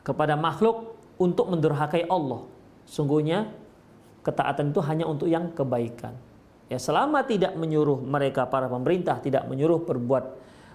kepada 0.00 0.32
makhluk 0.32 0.96
untuk 1.20 1.52
mendurhakai 1.52 2.08
Allah. 2.08 2.48
Sungguhnya 2.88 3.52
ketaatan 4.24 4.72
itu 4.72 4.80
hanya 4.80 5.04
untuk 5.04 5.28
yang 5.28 5.52
kebaikan. 5.52 6.16
Ya 6.72 6.80
selama 6.80 7.20
tidak 7.28 7.52
menyuruh 7.60 8.00
mereka 8.00 8.48
para 8.48 8.70
pemerintah 8.70 9.20
tidak 9.20 9.44
menyuruh 9.44 9.84
berbuat 9.84 10.24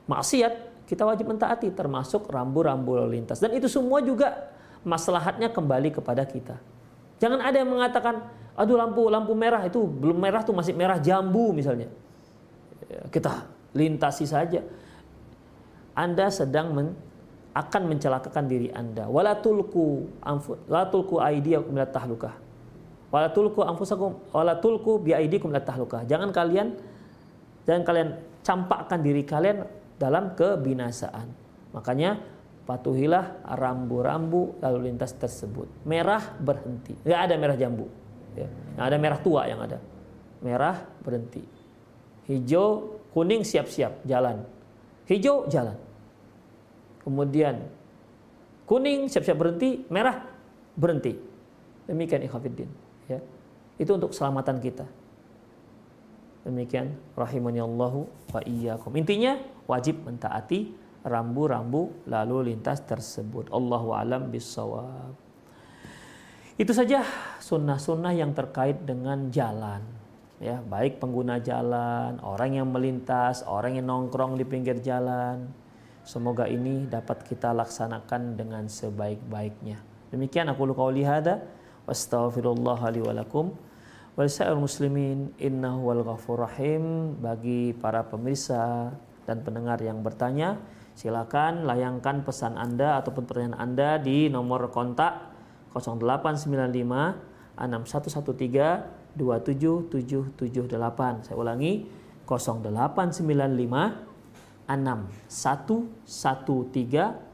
maksiat, 0.06 0.86
kita 0.86 1.02
wajib 1.02 1.34
mentaati 1.34 1.74
termasuk 1.74 2.30
rambu-rambu 2.30 3.02
lalu 3.02 3.20
lintas. 3.20 3.42
Dan 3.42 3.58
itu 3.58 3.66
semua 3.66 4.06
juga 4.06 4.54
maslahatnya 4.86 5.50
kembali 5.50 5.90
kepada 5.98 6.22
kita. 6.30 6.62
Jangan 7.18 7.42
ada 7.42 7.58
yang 7.58 7.72
mengatakan, 7.72 8.22
aduh 8.54 8.78
lampu 8.78 9.08
lampu 9.10 9.34
merah 9.34 9.66
itu 9.66 9.82
belum 9.82 10.20
merah 10.20 10.46
tuh 10.46 10.54
masih 10.54 10.78
merah 10.78 11.02
jambu 11.02 11.56
misalnya. 11.56 11.90
Ya, 12.86 13.02
kita 13.10 13.50
lintasi 13.74 14.30
saja. 14.30 14.62
Anda 15.96 16.28
sedang 16.28 16.76
men, 16.76 16.88
akan 17.56 17.82
mencelakakan 17.88 18.52
diri 18.52 18.68
Anda. 18.76 19.08
Wala 19.08 19.40
tulku 19.40 20.12
anfu, 20.20 20.60
la 20.68 20.84
tulku 20.92 21.24
aydiyakum 21.24 21.72
ila 21.72 21.88
tahlukah. 21.88 22.36
Wala 23.08 23.32
tulku 23.32 23.64
anfusakum 23.64 24.28
wala 24.36 24.60
tulku 24.60 25.00
bi 25.00 25.16
aydikum 25.16 25.56
ila 25.56 25.64
tahlukah. 25.64 26.04
Jangan 26.04 26.36
kalian 26.36 26.76
jangan 27.64 27.84
kalian 27.88 28.10
campakkan 28.44 29.00
diri 29.00 29.24
kalian 29.24 29.64
dalam 29.96 30.36
kebinasaan. 30.36 31.32
Makanya 31.72 32.20
patuhilah 32.68 33.48
rambu-rambu 33.56 34.60
lalu 34.60 34.92
lintas 34.92 35.16
tersebut. 35.16 35.88
Merah 35.88 36.36
berhenti. 36.36 36.92
Enggak 37.08 37.22
ada 37.32 37.36
merah 37.40 37.56
jambu. 37.56 37.88
Ya. 38.36 38.52
Ada 38.76 39.00
merah 39.00 39.20
tua 39.24 39.48
yang 39.48 39.64
ada. 39.64 39.80
Merah 40.44 40.84
berhenti. 41.00 41.40
Hijau, 42.28 43.00
kuning 43.16 43.48
siap-siap 43.48 44.04
jalan. 44.04 44.44
Hijau 45.08 45.48
jalan. 45.48 45.85
Kemudian 47.06 47.62
kuning 48.66 49.06
siap-siap 49.06 49.38
berhenti, 49.38 49.86
merah 49.94 50.26
berhenti. 50.74 51.14
Demikian 51.86 52.26
ikhafidin. 52.26 52.70
Ya. 53.06 53.22
Itu 53.78 53.94
untuk 53.94 54.10
keselamatan 54.10 54.58
kita. 54.58 54.90
Demikian 56.46 56.98
rahimani 57.14 57.62
Allahu 57.62 58.10
wa 58.34 58.42
iyyakum. 58.42 58.94
Intinya 58.98 59.38
wajib 59.70 60.02
mentaati 60.02 60.74
rambu-rambu 61.06 62.10
lalu 62.10 62.54
lintas 62.54 62.82
tersebut. 62.82 63.54
Allahu 63.54 63.94
alam 63.94 64.34
bisawab. 64.34 65.14
Itu 66.58 66.72
saja 66.74 67.06
sunnah-sunnah 67.38 68.16
yang 68.18 68.34
terkait 68.34 68.82
dengan 68.82 69.30
jalan. 69.30 69.86
Ya, 70.40 70.60
baik 70.60 71.00
pengguna 71.00 71.40
jalan, 71.40 72.20
orang 72.20 72.60
yang 72.60 72.68
melintas, 72.72 73.44
orang 73.48 73.80
yang 73.80 73.88
nongkrong 73.88 74.36
di 74.36 74.44
pinggir 74.44 74.80
jalan. 74.84 75.48
Semoga 76.06 76.46
ini 76.46 76.86
dapat 76.86 77.26
kita 77.26 77.50
laksanakan 77.58 78.38
dengan 78.38 78.70
sebaik-baiknya. 78.70 79.82
Demikian 80.14 80.46
aku 80.54 80.70
qauli 80.78 81.02
hada 81.02 81.42
wastaghfirullah 81.90 82.78
li 82.94 83.02
wa 83.02 83.14
lakum 83.18 83.50
muslimin 84.56 85.36
innahu 85.42 85.92
wal 85.92 86.00
ghafur 86.06 86.46
rahim 86.46 87.18
bagi 87.20 87.76
para 87.76 88.08
pemirsa 88.08 88.96
dan 89.28 89.44
pendengar 89.44 89.76
yang 89.82 90.06
bertanya 90.06 90.62
silakan 90.96 91.68
layangkan 91.68 92.24
pesan 92.24 92.56
Anda 92.56 93.04
ataupun 93.04 93.28
pertanyaan 93.28 93.60
Anda 93.60 94.00
di 94.00 94.32
nomor 94.32 94.72
kontak 94.72 95.36
0895 95.74 97.60
6113 97.60 99.20
27778. 99.20 101.28
Saya 101.28 101.36
ulangi 101.36 101.92
0895 102.24 104.15
6113 104.68 107.26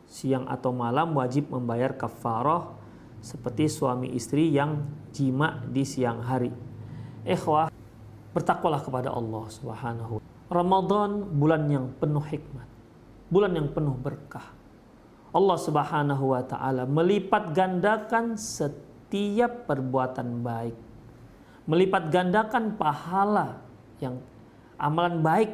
siang 0.03 0.43
atau 0.43 0.75
malam 0.75 1.15
wajib 1.15 1.47
membayar 1.47 1.95
kafarah 1.95 2.75
seperti 3.23 3.71
suami 3.71 4.12
istri 4.12 4.51
yang 4.51 4.83
jima 5.15 5.63
di 5.71 5.88
siang 5.88 6.19
hari? 6.19 6.66
Ikhwah, 7.27 7.67
bertakwalah 8.31 8.79
kepada 8.79 9.11
Allah 9.11 9.43
Subhanahu. 9.51 10.23
Ramadan 10.47 11.27
bulan 11.35 11.67
yang 11.67 11.91
penuh 11.99 12.23
hikmat, 12.23 12.67
bulan 13.27 13.51
yang 13.51 13.67
penuh 13.67 13.91
berkah 13.99 14.55
Allah 15.35 15.57
Subhanahu 15.59 16.33
wa 16.33 16.41
taala 16.41 16.87
melipat 16.87 17.51
gandakan 17.51 18.39
setiap 18.39 19.67
perbuatan 19.67 20.41
baik. 20.41 20.77
Melipat 21.67 22.07
gandakan 22.07 22.79
pahala 22.79 23.59
yang 23.99 24.23
amalan 24.79 25.19
baik 25.19 25.51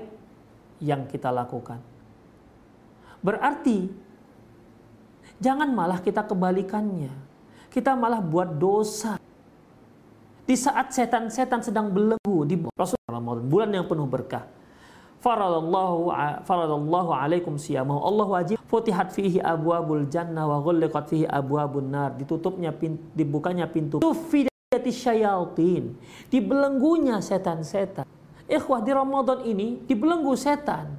yang 0.78 1.10
kita 1.10 1.34
lakukan. 1.34 1.82
Berarti 3.26 3.90
jangan 5.42 5.74
malah 5.74 5.98
kita 6.00 6.22
kebalikannya. 6.22 7.12
Kita 7.74 7.98
malah 7.98 8.22
buat 8.22 8.54
dosa. 8.62 9.18
Di 10.44 10.60
saat 10.60 10.92
setan-setan 10.92 11.64
sedang 11.64 11.88
belenggu 11.88 12.44
di 12.44 12.60
Rasulullah 12.76 13.40
bulan 13.40 13.72
yang 13.72 13.88
penuh 13.88 14.04
berkah. 14.04 14.44
Faradallahu 15.24 16.12
faradallahu 16.44 17.16
alaikum 17.16 17.56
siyamahu. 17.56 18.04
Allah 18.04 18.28
wajib. 18.28 18.56
Futihat 18.68 19.16
fihi 19.16 19.40
abwabul 19.40 20.04
jannah 20.12 20.44
wa 20.44 20.60
ghulliqat 20.60 21.08
fihi 21.08 21.24
abwabun 21.24 21.88
nar. 21.96 22.20
Ditutupnya 22.20 22.76
pintu, 22.76 23.00
dibukanya 23.16 23.72
pintu. 23.72 24.04
Tufidati 24.04 24.92
syayatin. 24.92 25.96
Dibelenggunya 26.28 27.24
setan-setan. 27.24 28.04
Ikhwah 28.44 28.84
di 28.84 28.92
Ramadan 28.92 29.48
ini 29.48 29.80
dibelenggu 29.88 30.36
setan. 30.36 30.92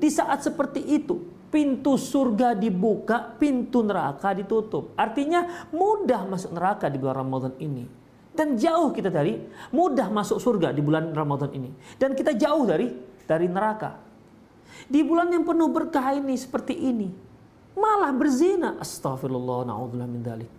Di 0.00 0.08
saat 0.08 0.40
seperti 0.40 0.80
itu 0.80 1.20
pintu 1.52 2.00
surga 2.00 2.56
dibuka 2.56 3.36
pintu 3.36 3.84
neraka 3.84 4.32
ditutup. 4.32 4.96
Artinya 4.96 5.68
mudah 5.68 6.24
masuk 6.24 6.56
neraka 6.56 6.88
di 6.88 6.96
bulan 6.96 7.28
Ramadan 7.28 7.52
ini 7.60 8.00
dan 8.32 8.56
jauh 8.56 8.88
kita 8.96 9.12
dari 9.12 9.36
mudah 9.76 10.08
masuk 10.08 10.40
surga 10.40 10.72
di 10.72 10.80
bulan 10.80 11.12
Ramadan 11.12 11.52
ini. 11.52 11.68
Dan 12.00 12.16
kita 12.16 12.32
jauh 12.32 12.64
dari 12.64 12.88
dari 13.28 13.46
neraka. 13.46 14.00
Di 14.88 15.04
bulan 15.04 15.28
yang 15.28 15.44
penuh 15.44 15.68
berkah 15.68 16.16
ini 16.16 16.32
seperti 16.34 16.72
ini. 16.72 17.12
Malah 17.76 18.12
berzina. 18.16 18.80
Astagfirullah. 18.80 19.68
Na'udzubillah 19.68 20.08
min 20.08 20.20
dalik. 20.24 20.50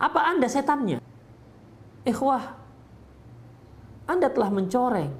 Apa 0.00 0.32
anda 0.32 0.48
setannya? 0.48 0.98
Ikhwah. 2.08 2.44
Anda 4.08 4.32
telah 4.32 4.50
mencoreng. 4.50 5.12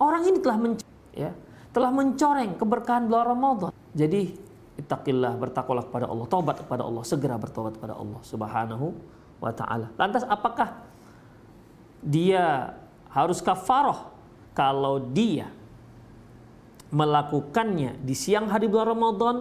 Orang 0.00 0.22
ini 0.26 0.38
telah 0.40 0.58
mencoreng. 0.58 0.96
Ya, 1.16 1.32
telah 1.72 1.92
mencoreng 1.92 2.50
keberkahan 2.60 3.08
bulan 3.08 3.24
Ramadan. 3.32 3.70
Jadi, 3.96 4.36
ittaqillah, 4.76 5.38
bertakwalah 5.40 5.84
kepada 5.88 6.06
Allah. 6.10 6.26
Taubat 6.28 6.56
kepada 6.60 6.82
Allah. 6.84 7.02
Segera 7.06 7.40
bertobat 7.40 7.80
kepada 7.80 7.96
Allah 7.96 8.20
subhanahu 8.20 8.92
wa 9.40 9.52
ta'ala. 9.52 9.92
Lantas 9.96 10.24
apakah 10.28 10.85
dia 12.06 12.78
harus 13.10 13.42
kafaroh 13.42 14.14
kalau 14.54 15.02
dia 15.02 15.50
melakukannya 16.94 17.98
di 17.98 18.14
siang 18.14 18.46
hari 18.46 18.70
bulan 18.70 18.94
Ramadan 18.94 19.36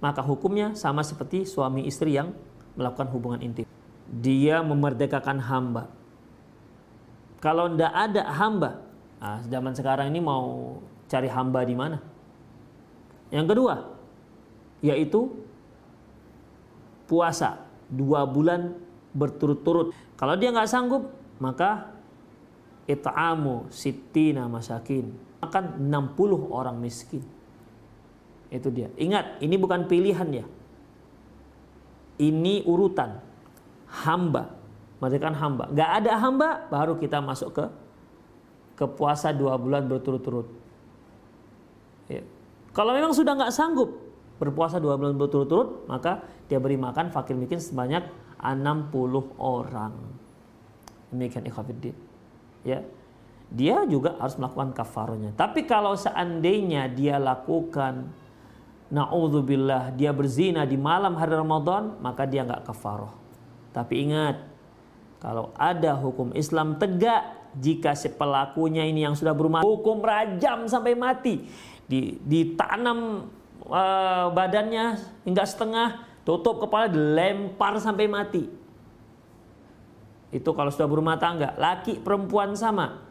maka 0.00 0.24
hukumnya 0.24 0.72
sama 0.72 1.04
seperti 1.04 1.44
suami 1.44 1.84
istri 1.84 2.16
yang 2.16 2.32
melakukan 2.76 3.08
hubungan 3.12 3.40
intim. 3.40 3.64
Dia 4.06 4.60
memerdekakan 4.60 5.40
hamba. 5.40 5.88
Kalau 7.40 7.72
tidak 7.72 7.92
ada 7.92 8.22
hamba, 8.32 8.70
nah, 9.20 9.40
zaman 9.44 9.72
sekarang 9.76 10.12
ini 10.12 10.20
mau 10.20 10.78
cari 11.08 11.28
hamba 11.28 11.60
di 11.64 11.74
mana? 11.74 11.98
Yang 13.32 13.46
kedua, 13.56 13.74
yaitu 14.84 15.32
puasa 17.10 17.66
dua 17.90 18.24
bulan 18.28 18.76
berturut-turut. 19.16 19.96
Kalau 20.14 20.34
dia 20.36 20.52
nggak 20.52 20.70
sanggup, 20.70 21.10
maka 21.42 21.95
it'amu 22.86 23.68
sittina 23.68 24.46
masakin. 24.46 25.10
Makan 25.42 25.86
60 25.90 26.50
orang 26.50 26.78
miskin. 26.80 27.22
Itu 28.50 28.70
dia. 28.70 28.90
Ingat, 28.96 29.42
ini 29.42 29.54
bukan 29.58 29.86
pilihan 29.90 30.26
ya. 30.32 30.46
Ini 32.16 32.64
urutan. 32.64 33.20
Hamba. 33.86 34.56
Merdekakan 34.96 35.36
hamba. 35.36 35.64
Gak 35.76 35.90
ada 36.02 36.12
hamba, 36.16 36.64
baru 36.72 36.96
kita 36.96 37.20
masuk 37.20 37.52
ke 37.52 37.64
ke 38.76 38.84
puasa 38.84 39.32
dua 39.32 39.56
bulan 39.56 39.88
berturut-turut. 39.88 40.46
Ya. 42.12 42.22
Kalau 42.76 42.92
memang 42.92 43.16
sudah 43.16 43.32
nggak 43.32 43.52
sanggup 43.56 43.88
berpuasa 44.36 44.76
dua 44.76 45.00
bulan 45.00 45.16
berturut-turut, 45.16 45.88
maka 45.88 46.20
dia 46.44 46.60
beri 46.60 46.76
makan 46.76 47.08
fakir 47.08 47.34
miskin 47.34 47.56
sebanyak 47.56 48.04
60 48.36 48.92
orang. 49.40 49.96
Demikian 51.08 51.48
ikhwafiddin. 51.48 51.96
Ya. 52.66 52.82
Dia 53.46 53.86
juga 53.86 54.18
harus 54.18 54.34
melakukan 54.34 54.74
kafarnya. 54.74 55.30
Tapi 55.38 55.70
kalau 55.70 55.94
seandainya 55.94 56.90
dia 56.90 57.14
lakukan 57.22 58.10
naudzubillah 58.86 59.94
dia 59.98 60.14
berzina 60.14 60.62
di 60.62 60.78
malam 60.78 61.18
hari 61.18 61.34
Ramadan, 61.34 61.98
maka 61.98 62.26
dia 62.26 62.46
nggak 62.46 62.66
kafaroh. 62.66 63.14
Tapi 63.74 64.08
ingat, 64.08 64.46
kalau 65.18 65.50
ada 65.58 65.94
hukum 65.98 66.30
Islam 66.34 66.78
tegak 66.78 67.34
jika 67.56 67.96
si 67.96 68.12
pelakunya 68.12 68.84
ini 68.86 69.02
yang 69.02 69.16
sudah 69.16 69.32
berumah 69.32 69.64
hukum 69.64 70.04
rajam 70.04 70.68
sampai 70.68 70.92
mati, 70.94 71.48
di, 71.88 72.20
ditanam 72.22 73.30
uh, 73.66 74.28
badannya 74.30 75.00
hingga 75.26 75.44
setengah, 75.44 75.88
tutup 76.22 76.62
kepala, 76.62 76.86
dilempar 76.86 77.78
sampai 77.82 78.06
mati. 78.06 78.65
Itu 80.34 80.52
kalau 80.52 80.74
sudah 80.74 80.90
berumah 80.90 81.16
tangga, 81.16 81.54
laki 81.54 82.02
perempuan 82.02 82.54
sama. 82.58 83.06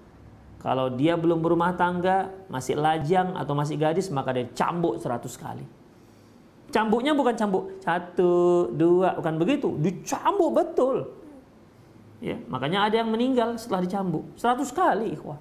Kalau 0.60 0.90
dia 0.90 1.14
belum 1.14 1.46
berumah 1.46 1.78
tangga, 1.78 2.34
masih 2.50 2.76
lajang 2.76 3.38
atau 3.38 3.54
masih 3.54 3.78
gadis, 3.78 4.10
maka 4.10 4.34
dia 4.34 4.50
cambuk 4.58 4.98
100 4.98 5.22
kali. 5.38 5.66
Cambuknya 6.74 7.14
bukan 7.14 7.38
cambuk 7.38 7.78
satu, 7.86 8.68
dua, 8.74 9.14
bukan 9.16 9.38
begitu. 9.38 9.78
Dicambuk 9.78 10.58
betul. 10.58 11.06
Ya, 12.18 12.42
makanya 12.50 12.90
ada 12.90 13.06
yang 13.06 13.14
meninggal 13.14 13.62
setelah 13.62 13.86
dicambuk 13.86 14.26
100 14.36 14.74
kali, 14.74 15.14
ikhwah. 15.14 15.38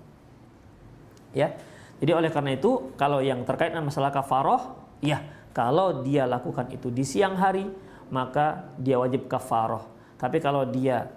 Ya. 1.33 1.57
Jadi 2.05 2.13
oleh 2.13 2.29
karena 2.29 2.53
itu, 2.53 2.93
kalau 3.01 3.25
yang 3.25 3.43
terkait 3.49 3.73
dengan 3.73 3.89
masalah 3.89 4.13
kafaroh, 4.13 4.77
ya, 5.01 5.25
kalau 5.57 6.05
dia 6.05 6.29
lakukan 6.29 6.69
itu 6.69 6.93
di 6.93 7.01
siang 7.01 7.39
hari, 7.41 7.65
maka 8.13 8.69
dia 8.77 9.01
wajib 9.01 9.25
kafaroh. 9.25 9.89
Tapi 10.21 10.37
kalau 10.43 10.69
dia 10.69 11.09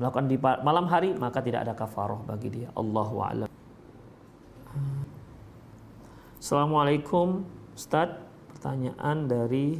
melakukan 0.00 0.32
di 0.32 0.40
malam 0.40 0.88
hari 0.88 1.12
maka 1.12 1.44
tidak 1.44 1.68
ada 1.68 1.76
kafaroh 1.76 2.24
bagi 2.24 2.48
dia. 2.48 2.72
Allahu 2.72 3.16
a'lam. 3.20 3.48
Assalamualaikum 6.40 7.44
Ustaz, 7.76 8.08
pertanyaan 8.48 9.28
dari 9.28 9.76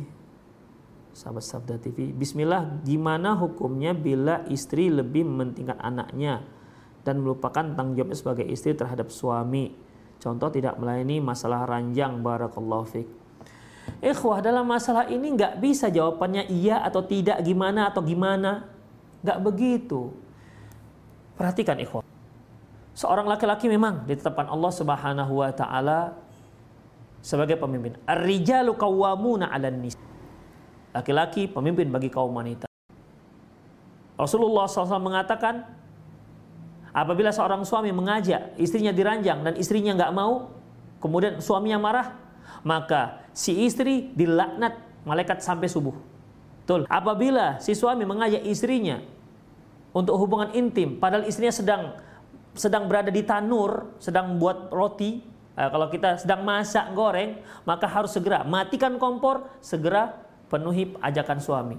sahabat 1.16 1.40
Sabda 1.40 1.80
TV. 1.80 2.12
Bismillah, 2.12 2.85
gimana 2.85 3.33
hukumnya 3.33 3.96
bila 3.96 4.44
istri 4.52 4.92
lebih 4.92 5.24
mementingkan 5.24 5.80
anaknya 5.80 6.44
dan 7.00 7.24
melupakan 7.24 7.64
tanggung 7.72 7.96
jawabnya 7.96 8.18
sebagai 8.20 8.44
istri 8.44 8.76
terhadap 8.76 9.09
suami? 9.09 9.72
Contoh 10.20 10.52
tidak 10.52 10.76
melayani 10.76 11.16
masalah 11.24 11.64
ranjang 11.64 12.20
barakallahu 12.20 12.85
fik. 12.85 13.09
Ikhwah 14.04 14.44
dalam 14.44 14.68
masalah 14.68 15.09
ini 15.09 15.33
nggak 15.33 15.64
bisa 15.64 15.88
jawabannya 15.88 16.52
iya 16.52 16.85
atau 16.85 17.00
tidak 17.09 17.40
gimana 17.40 17.88
atau 17.88 18.04
gimana 18.04 18.80
Gak 19.20 19.38
begitu. 19.44 20.12
Perhatikan 21.37 21.76
ikhwan. 21.80 22.04
Seorang 22.96 23.24
laki-laki 23.24 23.70
memang 23.70 24.04
ditetapkan 24.04 24.50
Allah 24.50 24.72
Subhanahu 24.74 25.33
wa 25.40 25.50
taala 25.54 26.18
sebagai 27.24 27.56
pemimpin. 27.56 27.96
Ar-rijalu 28.04 28.76
qawwamuna 28.76 29.48
'alan 29.48 29.80
nis. 29.80 29.96
Laki-laki 30.90 31.46
pemimpin 31.46 31.88
bagi 31.88 32.11
kaum 32.11 32.35
wanita. 32.35 32.66
Rasulullah 34.20 34.68
SAW 34.68 35.00
mengatakan, 35.00 35.64
apabila 36.92 37.33
seorang 37.33 37.64
suami 37.64 37.88
mengajak 37.94 38.52
istrinya 38.61 38.92
diranjang 38.92 39.40
dan 39.40 39.54
istrinya 39.56 39.96
nggak 39.96 40.12
mau, 40.12 40.52
kemudian 41.00 41.40
suaminya 41.40 41.80
marah, 41.80 42.09
maka 42.66 43.24
si 43.33 43.64
istri 43.64 44.12
dilaknat 44.12 44.76
malaikat 45.09 45.40
sampai 45.40 45.72
subuh. 45.72 46.10
Betul. 46.70 46.87
Apabila 46.87 47.59
si 47.59 47.74
suami 47.74 48.06
mengajak 48.06 48.46
istrinya 48.46 49.02
untuk 49.90 50.14
hubungan 50.22 50.54
intim, 50.54 51.02
padahal 51.02 51.26
istrinya 51.26 51.50
sedang 51.50 51.83
sedang 52.54 52.87
berada 52.87 53.11
di 53.11 53.26
tanur, 53.26 53.98
sedang 53.98 54.38
buat 54.38 54.70
roti, 54.70 55.18
eh, 55.59 55.66
kalau 55.66 55.90
kita 55.90 56.22
sedang 56.22 56.46
masak 56.46 56.94
goreng, 56.94 57.42
maka 57.66 57.90
harus 57.90 58.14
segera 58.14 58.46
matikan 58.46 59.02
kompor, 59.02 59.50
segera 59.59 60.14
penuhi 60.46 60.94
ajakan 61.02 61.42
suami. 61.42 61.78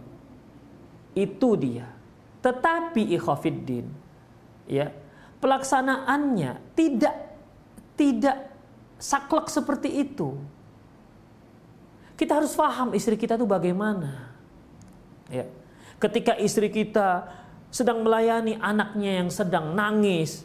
Itu 1.15 1.55
dia. 1.55 1.87
Tetapi 2.43 3.15
ikhafiddin, 3.15 3.87
ya 4.67 4.91
pelaksanaannya 5.39 6.75
tidak 6.75 7.15
tidak 7.95 8.51
saklek 8.99 9.47
seperti 9.47 10.03
itu. 10.03 10.35
Kita 12.19 12.43
harus 12.43 12.51
paham 12.59 12.91
istri 12.91 13.15
kita 13.15 13.39
itu 13.39 13.47
bagaimana. 13.47 14.30
Ya. 15.31 15.47
Ketika 15.97 16.35
istri 16.35 16.67
kita 16.67 17.31
sedang 17.71 18.03
melayani 18.03 18.59
anaknya 18.59 19.23
yang 19.23 19.29
sedang 19.31 19.71
nangis, 19.71 20.43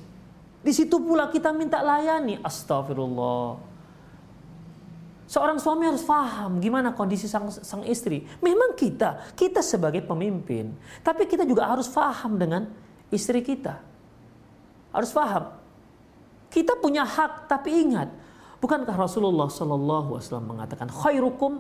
di 0.63 0.73
situ 0.75 0.99
pula 1.03 1.27
kita 1.31 1.51
minta 1.51 1.83
layani. 1.83 2.39
Astagfirullah. 2.43 3.59
Seorang 5.27 5.59
suami 5.59 5.91
harus 5.91 6.07
paham 6.07 6.63
gimana 6.63 6.95
kondisi 6.95 7.27
sang, 7.27 7.51
sang 7.51 7.83
istri. 7.83 8.23
Memang 8.39 8.79
kita, 8.79 9.35
kita 9.35 9.59
sebagai 9.59 10.07
pemimpin, 10.07 10.71
tapi 11.03 11.27
kita 11.27 11.43
juga 11.43 11.67
harus 11.67 11.91
paham 11.91 12.39
dengan 12.39 12.71
istri 13.11 13.43
kita. 13.43 13.83
Harus 14.95 15.11
paham. 15.11 15.51
Kita 16.47 16.79
punya 16.79 17.03
hak, 17.03 17.51
tapi 17.51 17.75
ingat, 17.75 18.07
bukankah 18.63 18.95
Rasulullah 18.95 19.51
Shallallahu 19.51 20.15
Alaihi 20.15 20.25
Wasallam 20.31 20.47
mengatakan 20.47 20.89
khairukum 20.95 21.59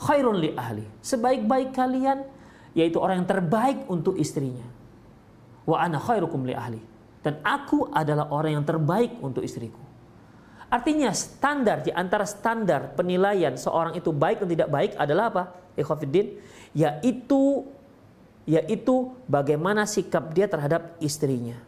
khairun 0.00 0.36
li 0.40 0.50
ahli. 0.56 0.84
Sebaik-baik 1.00 1.72
kalian 1.72 2.24
yaitu 2.76 3.00
orang 3.00 3.24
yang 3.24 3.28
terbaik 3.28 3.88
untuk 3.88 4.20
istrinya. 4.20 4.64
Wa 5.64 5.82
ana 5.82 5.96
khairukum 5.96 6.44
li 6.44 6.52
ahli. 6.52 6.80
Dan 7.24 7.42
aku 7.42 7.90
adalah 7.90 8.30
orang 8.30 8.60
yang 8.60 8.66
terbaik 8.68 9.18
untuk 9.18 9.42
istriku. 9.42 9.82
Artinya 10.66 11.10
standar 11.14 11.82
di 11.82 11.90
antara 11.90 12.26
standar 12.26 12.94
penilaian 12.94 13.54
seorang 13.54 13.94
itu 13.98 14.10
baik 14.10 14.42
dan 14.42 14.48
tidak 14.50 14.68
baik 14.70 14.92
adalah 14.98 15.24
apa? 15.30 15.42
Ikhwafiddin, 15.78 16.38
yaitu 16.74 17.66
yaitu 18.46 19.10
bagaimana 19.26 19.86
sikap 19.90 20.30
dia 20.30 20.46
terhadap 20.46 20.94
istrinya. 21.02 21.58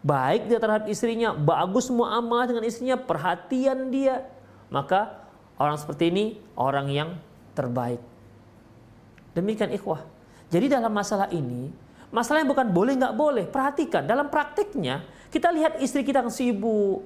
Baik 0.00 0.48
dia 0.48 0.56
terhadap 0.56 0.88
istrinya, 0.88 1.36
bagus 1.36 1.92
muamalah 1.92 2.48
dengan 2.48 2.64
istrinya, 2.64 2.96
perhatian 2.96 3.92
dia. 3.92 4.24
Maka 4.72 5.28
orang 5.60 5.76
seperti 5.76 6.08
ini 6.08 6.24
orang 6.56 6.88
yang 6.88 7.08
terbaik. 7.56 7.98
Demikian 9.32 9.72
ikhwah. 9.72 10.04
Jadi 10.52 10.68
dalam 10.68 10.92
masalah 10.92 11.32
ini, 11.32 11.72
masalahnya 12.12 12.46
bukan 12.46 12.68
boleh 12.70 12.94
nggak 12.94 13.14
boleh. 13.16 13.44
Perhatikan, 13.48 14.04
dalam 14.04 14.28
praktiknya 14.28 15.02
kita 15.32 15.50
lihat 15.50 15.80
istri 15.80 16.04
kita 16.04 16.22
yang 16.22 16.32
sibuk. 16.32 17.02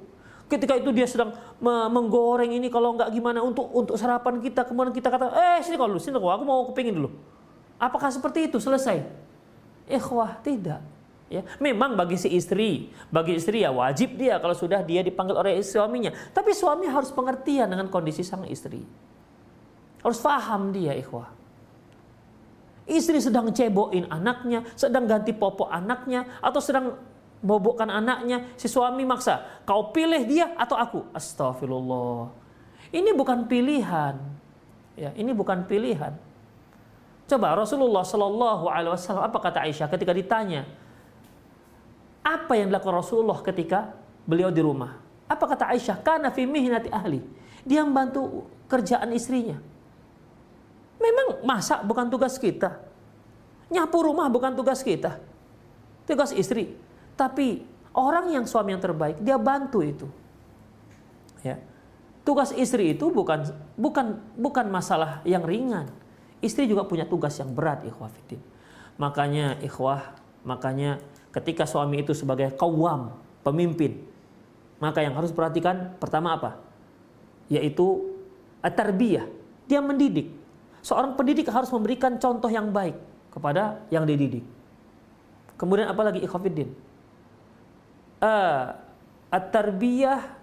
Ketika 0.50 0.74
itu 0.74 0.90
dia 0.90 1.06
sedang 1.06 1.30
menggoreng 1.62 2.50
ini 2.50 2.66
kalau 2.66 2.98
nggak 2.98 3.14
gimana 3.14 3.38
untuk 3.38 3.70
untuk 3.70 3.94
sarapan 3.94 4.42
kita. 4.42 4.66
Kemudian 4.66 4.90
kita 4.90 5.06
kata, 5.06 5.30
eh 5.30 5.62
sini 5.62 5.78
kalau 5.78 5.94
sini 5.94 6.18
kalau 6.18 6.34
aku 6.34 6.44
mau 6.44 6.60
kepingin 6.74 6.98
dulu. 6.98 7.14
Apakah 7.78 8.10
seperti 8.10 8.50
itu 8.50 8.58
selesai? 8.58 9.06
Ikhwah 9.86 10.42
tidak. 10.42 10.82
Ya, 11.30 11.46
memang 11.62 11.94
bagi 11.94 12.18
si 12.18 12.26
istri, 12.34 12.90
bagi 13.06 13.38
istri 13.38 13.62
ya 13.62 13.70
wajib 13.70 14.18
dia 14.18 14.42
kalau 14.42 14.50
sudah 14.50 14.82
dia 14.82 14.98
dipanggil 15.06 15.38
oleh 15.38 15.62
suaminya. 15.62 16.10
Tapi 16.34 16.50
suami 16.50 16.90
harus 16.90 17.14
pengertian 17.14 17.70
dengan 17.70 17.86
kondisi 17.86 18.26
sang 18.26 18.42
istri. 18.50 18.82
Harus 20.00 20.18
paham 20.20 20.72
dia 20.72 20.96
ikhwah. 20.96 21.28
Istri 22.90 23.22
sedang 23.22 23.55
cebokin 23.55 24.11
anaknya, 24.11 24.66
sedang 24.74 25.07
ganti 25.07 25.30
popok 25.30 25.70
anaknya, 25.70 26.26
atau 26.42 26.59
sedang 26.59 26.98
bobokkan 27.38 27.86
anaknya. 27.86 28.51
Si 28.59 28.66
suami 28.66 29.07
maksa, 29.07 29.62
kau 29.62 29.94
pilih 29.94 30.26
dia 30.26 30.53
atau 30.59 30.74
aku. 30.74 31.01
Astagfirullah. 31.14 32.32
Ini 32.90 33.14
bukan 33.14 33.46
pilihan. 33.46 34.18
Ya, 34.98 35.14
ini 35.14 35.30
bukan 35.30 35.64
pilihan. 35.64 36.12
Coba 37.30 37.55
Rasulullah 37.55 38.03
Shallallahu 38.03 38.66
Alaihi 38.66 38.90
Wasallam 38.90 39.22
apa 39.22 39.38
kata 39.38 39.62
Aisyah 39.62 39.86
ketika 39.86 40.11
ditanya 40.11 40.66
apa 42.26 42.59
yang 42.59 42.74
dilakukan 42.74 42.98
Rasulullah 42.98 43.38
ketika 43.38 43.94
beliau 44.26 44.51
di 44.51 44.59
rumah? 44.59 44.98
Apa 45.30 45.46
kata 45.46 45.70
Aisyah? 45.70 46.03
Karena 46.03 46.34
fi 46.34 46.42
mihnati 46.42 46.90
ahli. 46.90 47.22
Dia 47.62 47.86
membantu 47.86 48.51
kerjaan 48.66 49.14
istrinya. 49.14 49.62
Memang 51.01 51.40
masak 51.42 51.80
bukan 51.88 52.12
tugas 52.12 52.36
kita. 52.36 52.76
Nyapu 53.72 54.05
rumah 54.05 54.28
bukan 54.28 54.53
tugas 54.53 54.84
kita. 54.84 55.16
Tugas 56.05 56.36
istri. 56.36 56.76
Tapi 57.16 57.64
orang 57.96 58.36
yang 58.36 58.44
suami 58.44 58.76
yang 58.76 58.82
terbaik, 58.84 59.16
dia 59.24 59.40
bantu 59.40 59.80
itu. 59.80 60.07
Ya. 61.40 61.57
Tugas 62.20 62.53
istri 62.53 62.92
itu 62.92 63.09
bukan 63.09 63.48
bukan 63.80 64.20
bukan 64.36 64.66
masalah 64.68 65.24
yang 65.24 65.40
ringan. 65.40 65.88
Istri 66.44 66.68
juga 66.68 66.84
punya 66.84 67.09
tugas 67.09 67.36
yang 67.40 67.53
berat, 67.53 67.84
ikhwah 67.84 68.12
fitin. 68.12 68.40
Makanya 69.01 69.57
ikhwah, 69.64 70.16
makanya 70.44 71.01
ketika 71.32 71.64
suami 71.64 72.05
itu 72.05 72.12
sebagai 72.12 72.53
kawam, 72.57 73.16
pemimpin. 73.40 74.05
Maka 74.80 75.05
yang 75.05 75.16
harus 75.16 75.32
perhatikan 75.32 75.96
pertama 76.01 76.36
apa? 76.36 76.61
Yaitu 77.53 78.16
at-tarbiyah. 78.64 79.28
Dia 79.68 79.80
mendidik. 79.84 80.39
Seorang 80.81 81.16
pendidik 81.16 81.49
harus 81.53 81.68
memberikan 81.68 82.16
contoh 82.16 82.49
yang 82.49 82.72
baik 82.72 82.97
kepada 83.31 83.85
yang 83.93 84.09
dididik. 84.09 84.43
Kemudian 85.61 85.93
apalagi 85.93 86.24
ikhwafiddin? 86.24 86.72
Uh, 88.20 88.76
at-tarbiyah 89.33 90.41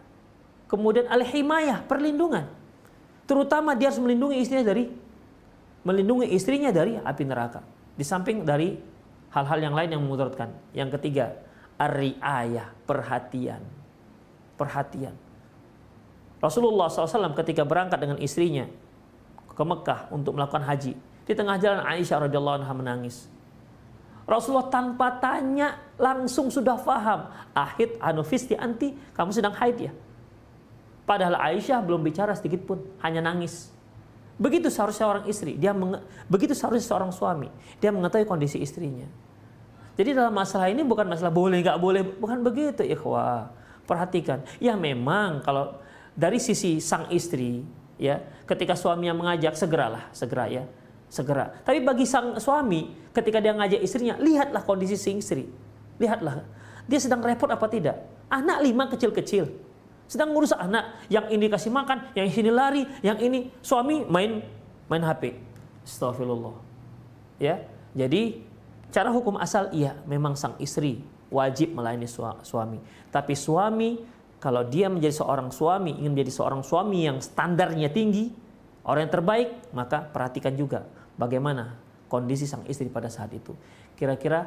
kemudian 0.69 1.07
al-himayah, 1.09 1.81
perlindungan. 1.87 2.45
Terutama 3.27 3.75
dia 3.75 3.91
harus 3.91 3.99
melindungi 3.99 4.39
istrinya 4.39 4.65
dari 4.71 4.87
melindungi 5.83 6.27
istrinya 6.31 6.69
dari 6.71 6.95
api 6.99 7.23
neraka. 7.23 7.63
Di 7.97 8.05
samping 8.05 8.43
dari 8.43 8.75
hal-hal 9.31 9.59
yang 9.59 9.73
lain 9.75 9.89
yang 9.95 10.01
memudaratkan. 10.03 10.53
Yang 10.71 10.99
ketiga, 10.99 11.33
ar-riayah, 11.79 12.71
perhatian. 12.85 13.63
Perhatian. 14.55 15.15
Rasulullah 16.37 16.85
SAW 16.85 17.33
ketika 17.33 17.65
berangkat 17.65 17.97
dengan 17.97 18.17
istrinya 18.21 18.69
ke 19.57 19.63
Mekah 19.65 20.13
untuk 20.13 20.37
melakukan 20.37 20.61
haji, 20.61 20.93
di 21.25 21.33
tengah 21.33 21.57
jalan 21.57 21.81
Aisyah 21.81 22.29
radhiyallahu 22.29 22.61
anha 22.61 22.73
menangis. 22.77 23.25
Rasulullah 24.29 24.69
tanpa 24.69 25.17
tanya 25.17 25.81
langsung 25.97 26.53
sudah 26.53 26.77
faham. 26.77 27.31
Ahid 27.57 27.97
anufisti 27.97 28.53
anti, 28.53 28.93
kamu 29.17 29.33
sedang 29.33 29.55
haid 29.57 29.89
ya. 29.89 29.93
Padahal 31.07 31.39
Aisyah 31.39 31.79
belum 31.81 32.03
bicara 32.03 32.35
sedikit 32.37 32.67
pun, 32.67 32.83
hanya 33.01 33.23
nangis. 33.23 33.71
Begitu 34.37 34.69
seharusnya 34.69 35.09
seorang 35.09 35.25
istri, 35.25 35.57
dia 35.57 35.73
begitu 36.29 36.53
seharusnya 36.53 36.85
seorang 36.85 37.09
suami, 37.09 37.49
dia 37.81 37.89
mengetahui 37.89 38.29
kondisi 38.29 38.61
istrinya. 38.61 39.09
Jadi 39.97 40.13
dalam 40.13 40.29
masalah 40.29 40.69
ini 40.69 40.85
bukan 40.85 41.09
masalah 41.09 41.33
boleh 41.33 41.57
nggak 41.65 41.79
boleh, 41.81 42.05
bukan 42.05 42.45
begitu 42.45 42.85
ikhwah. 42.85 43.49
Perhatikan, 43.87 44.43
ya 44.59 44.75
memang 44.75 45.41
kalau 45.41 45.79
dari 46.13 46.37
sisi 46.37 46.83
sang 46.83 47.07
istri, 47.09 47.63
ya 47.97 48.21
ketika 48.45 48.73
suaminya 48.73 49.13
mengajak 49.13 49.53
segeralah, 49.57 50.09
segera 50.13 50.45
ya, 50.49 50.63
segera. 51.09 51.51
Tapi 51.65 51.83
bagi 51.83 52.05
sang 52.05 52.37
suami, 52.37 52.93
ketika 53.11 53.41
dia 53.41 53.53
ngajak 53.53 53.81
istrinya, 53.81 54.15
lihatlah 54.17 54.63
kondisi 54.63 54.95
si 54.97 55.17
istri, 55.17 55.49
lihatlah 55.97 56.45
dia 56.87 56.99
sedang 57.03 57.19
repot 57.19 57.51
apa 57.51 57.67
tidak. 57.67 57.99
Anak 58.31 58.63
lima 58.63 58.87
kecil-kecil, 58.87 59.51
sedang 60.07 60.31
ngurus 60.31 60.55
anak, 60.55 61.03
yang 61.11 61.27
ini 61.27 61.51
kasih 61.51 61.71
makan, 61.71 62.15
yang 62.15 62.27
sini 62.31 62.51
lari, 62.51 62.83
yang 63.03 63.19
ini 63.19 63.51
suami 63.59 64.07
main 64.07 64.39
main 64.87 65.03
HP. 65.03 65.35
Astagfirullah. 65.83 66.55
Ya. 67.39 67.67
Jadi 67.95 68.43
cara 68.91 69.11
hukum 69.11 69.35
asal 69.41 69.73
iya 69.73 69.99
memang 70.07 70.37
sang 70.37 70.55
istri 70.63 71.03
wajib 71.27 71.75
melayani 71.75 72.07
suami. 72.43 72.79
Tapi 73.11 73.33
suami 73.35 73.99
kalau 74.37 74.61
dia 74.69 74.85
menjadi 74.85 75.17
seorang 75.17 75.49
suami, 75.49 75.97
ingin 75.97 76.13
menjadi 76.13 76.31
seorang 76.33 76.61
suami 76.61 77.09
yang 77.09 77.17
standarnya 77.17 77.89
tinggi, 77.89 78.29
orang 78.85 79.09
yang 79.09 79.13
terbaik, 79.17 79.49
maka 79.73 80.05
perhatikan 80.05 80.53
juga 80.53 80.85
bagaimana 81.17 81.73
kondisi 82.05 82.45
sang 82.45 82.61
istri 82.69 82.85
pada 82.87 83.09
saat 83.09 83.33
itu. 83.33 83.57
Kira-kira 83.97 84.45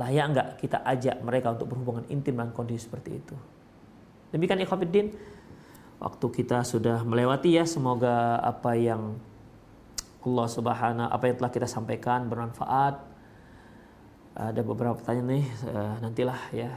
layak 0.00 0.26
nggak 0.32 0.48
kita 0.60 0.80
ajak 0.80 1.16
mereka 1.20 1.52
untuk 1.52 1.72
berhubungan 1.72 2.04
intim 2.08 2.40
dengan 2.40 2.56
kondisi 2.56 2.88
seperti 2.88 3.10
itu. 3.20 3.36
Demikian 4.32 4.64
ikhwatiddin, 4.64 5.12
waktu 6.00 6.26
kita 6.32 6.64
sudah 6.64 7.04
melewati 7.04 7.56
ya, 7.56 7.68
semoga 7.68 8.40
apa 8.40 8.76
yang 8.80 9.20
Allah 10.26 10.48
Subhanahu 10.50 11.06
apa 11.06 11.24
yang 11.30 11.36
telah 11.38 11.52
kita 11.52 11.68
sampaikan 11.70 12.26
bermanfaat. 12.26 12.98
Ada 14.36 14.60
beberapa 14.60 14.98
pertanyaan 14.98 15.40
nih, 15.40 15.46
uh, 15.70 15.96
nantilah 16.02 16.40
ya 16.52 16.70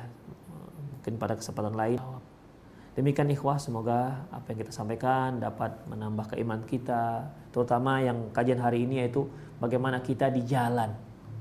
mungkin 1.10 1.18
pada 1.18 1.34
kesempatan 1.34 1.74
lain. 1.74 1.98
Demikian 2.94 3.26
ikhwah, 3.34 3.58
semoga 3.58 4.30
apa 4.30 4.54
yang 4.54 4.60
kita 4.62 4.70
sampaikan 4.70 5.42
dapat 5.42 5.74
menambah 5.90 6.36
keimanan 6.36 6.62
kita, 6.70 7.26
terutama 7.50 7.98
yang 8.06 8.30
kajian 8.30 8.62
hari 8.62 8.86
ini 8.86 9.02
yaitu 9.02 9.26
bagaimana 9.58 10.06
kita 10.06 10.30
di 10.30 10.46
jalan, 10.46 10.94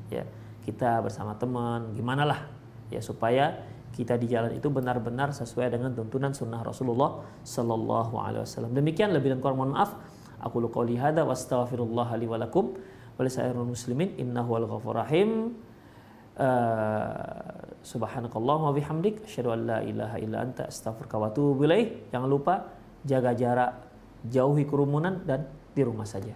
ya 0.09 0.25
kita 0.65 1.05
bersama 1.05 1.37
teman, 1.37 1.93
gimana 1.93 2.25
lah 2.25 2.41
ya 2.89 3.05
supaya 3.05 3.61
kita 3.93 4.17
di 4.17 4.31
jalan 4.31 4.55
itu 4.55 4.71
benar-benar 4.73 5.35
sesuai 5.35 5.69
dengan 5.75 5.93
tuntunan 5.93 6.33
sunnah 6.33 6.63
Rasulullah 6.65 7.27
Sallallahu 7.45 8.15
Alaihi 8.17 8.45
Wasallam. 8.47 8.73
Demikian 8.73 9.13
lebih 9.13 9.35
dan 9.35 9.43
kurang 9.43 9.61
mohon 9.61 9.75
maaf. 9.77 9.99
Aku 10.39 10.63
luka 10.63 10.79
lihada 10.87 11.27
wa 11.27 11.35
astaghfirullah 11.35 12.09
li 12.17 12.31
wa 12.31 12.39
muslimin 13.67 14.15
innahu 14.15 14.55
wal 14.55 14.67
ghafur 14.71 14.95
rahim. 14.95 15.59
Uh, 16.39 17.58
subhanakallah 17.83 18.59
wa 18.69 18.73
bihamdik 18.75 19.25
asyhadu 19.25 19.55
an 19.55 19.61
la 19.67 19.79
ilaha 19.83 20.17
illa 20.21 20.45
anta 20.45 20.69
astaghfiruka 20.69 21.17
wa 21.17 21.27
atubu. 21.31 21.65
Jangan 22.13 22.29
lupa 22.29 22.55
jaga 23.07 23.33
jarak, 23.35 23.73
jauhi 24.27 24.67
kerumunan 24.67 25.23
dan 25.25 25.47
di 25.73 25.83
rumah 25.87 26.05
saja. 26.05 26.35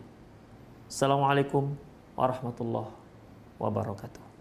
Assalamualaikum 0.89 1.75
warahmatullahi 2.15 2.93
wabarakatuh. 3.59 4.32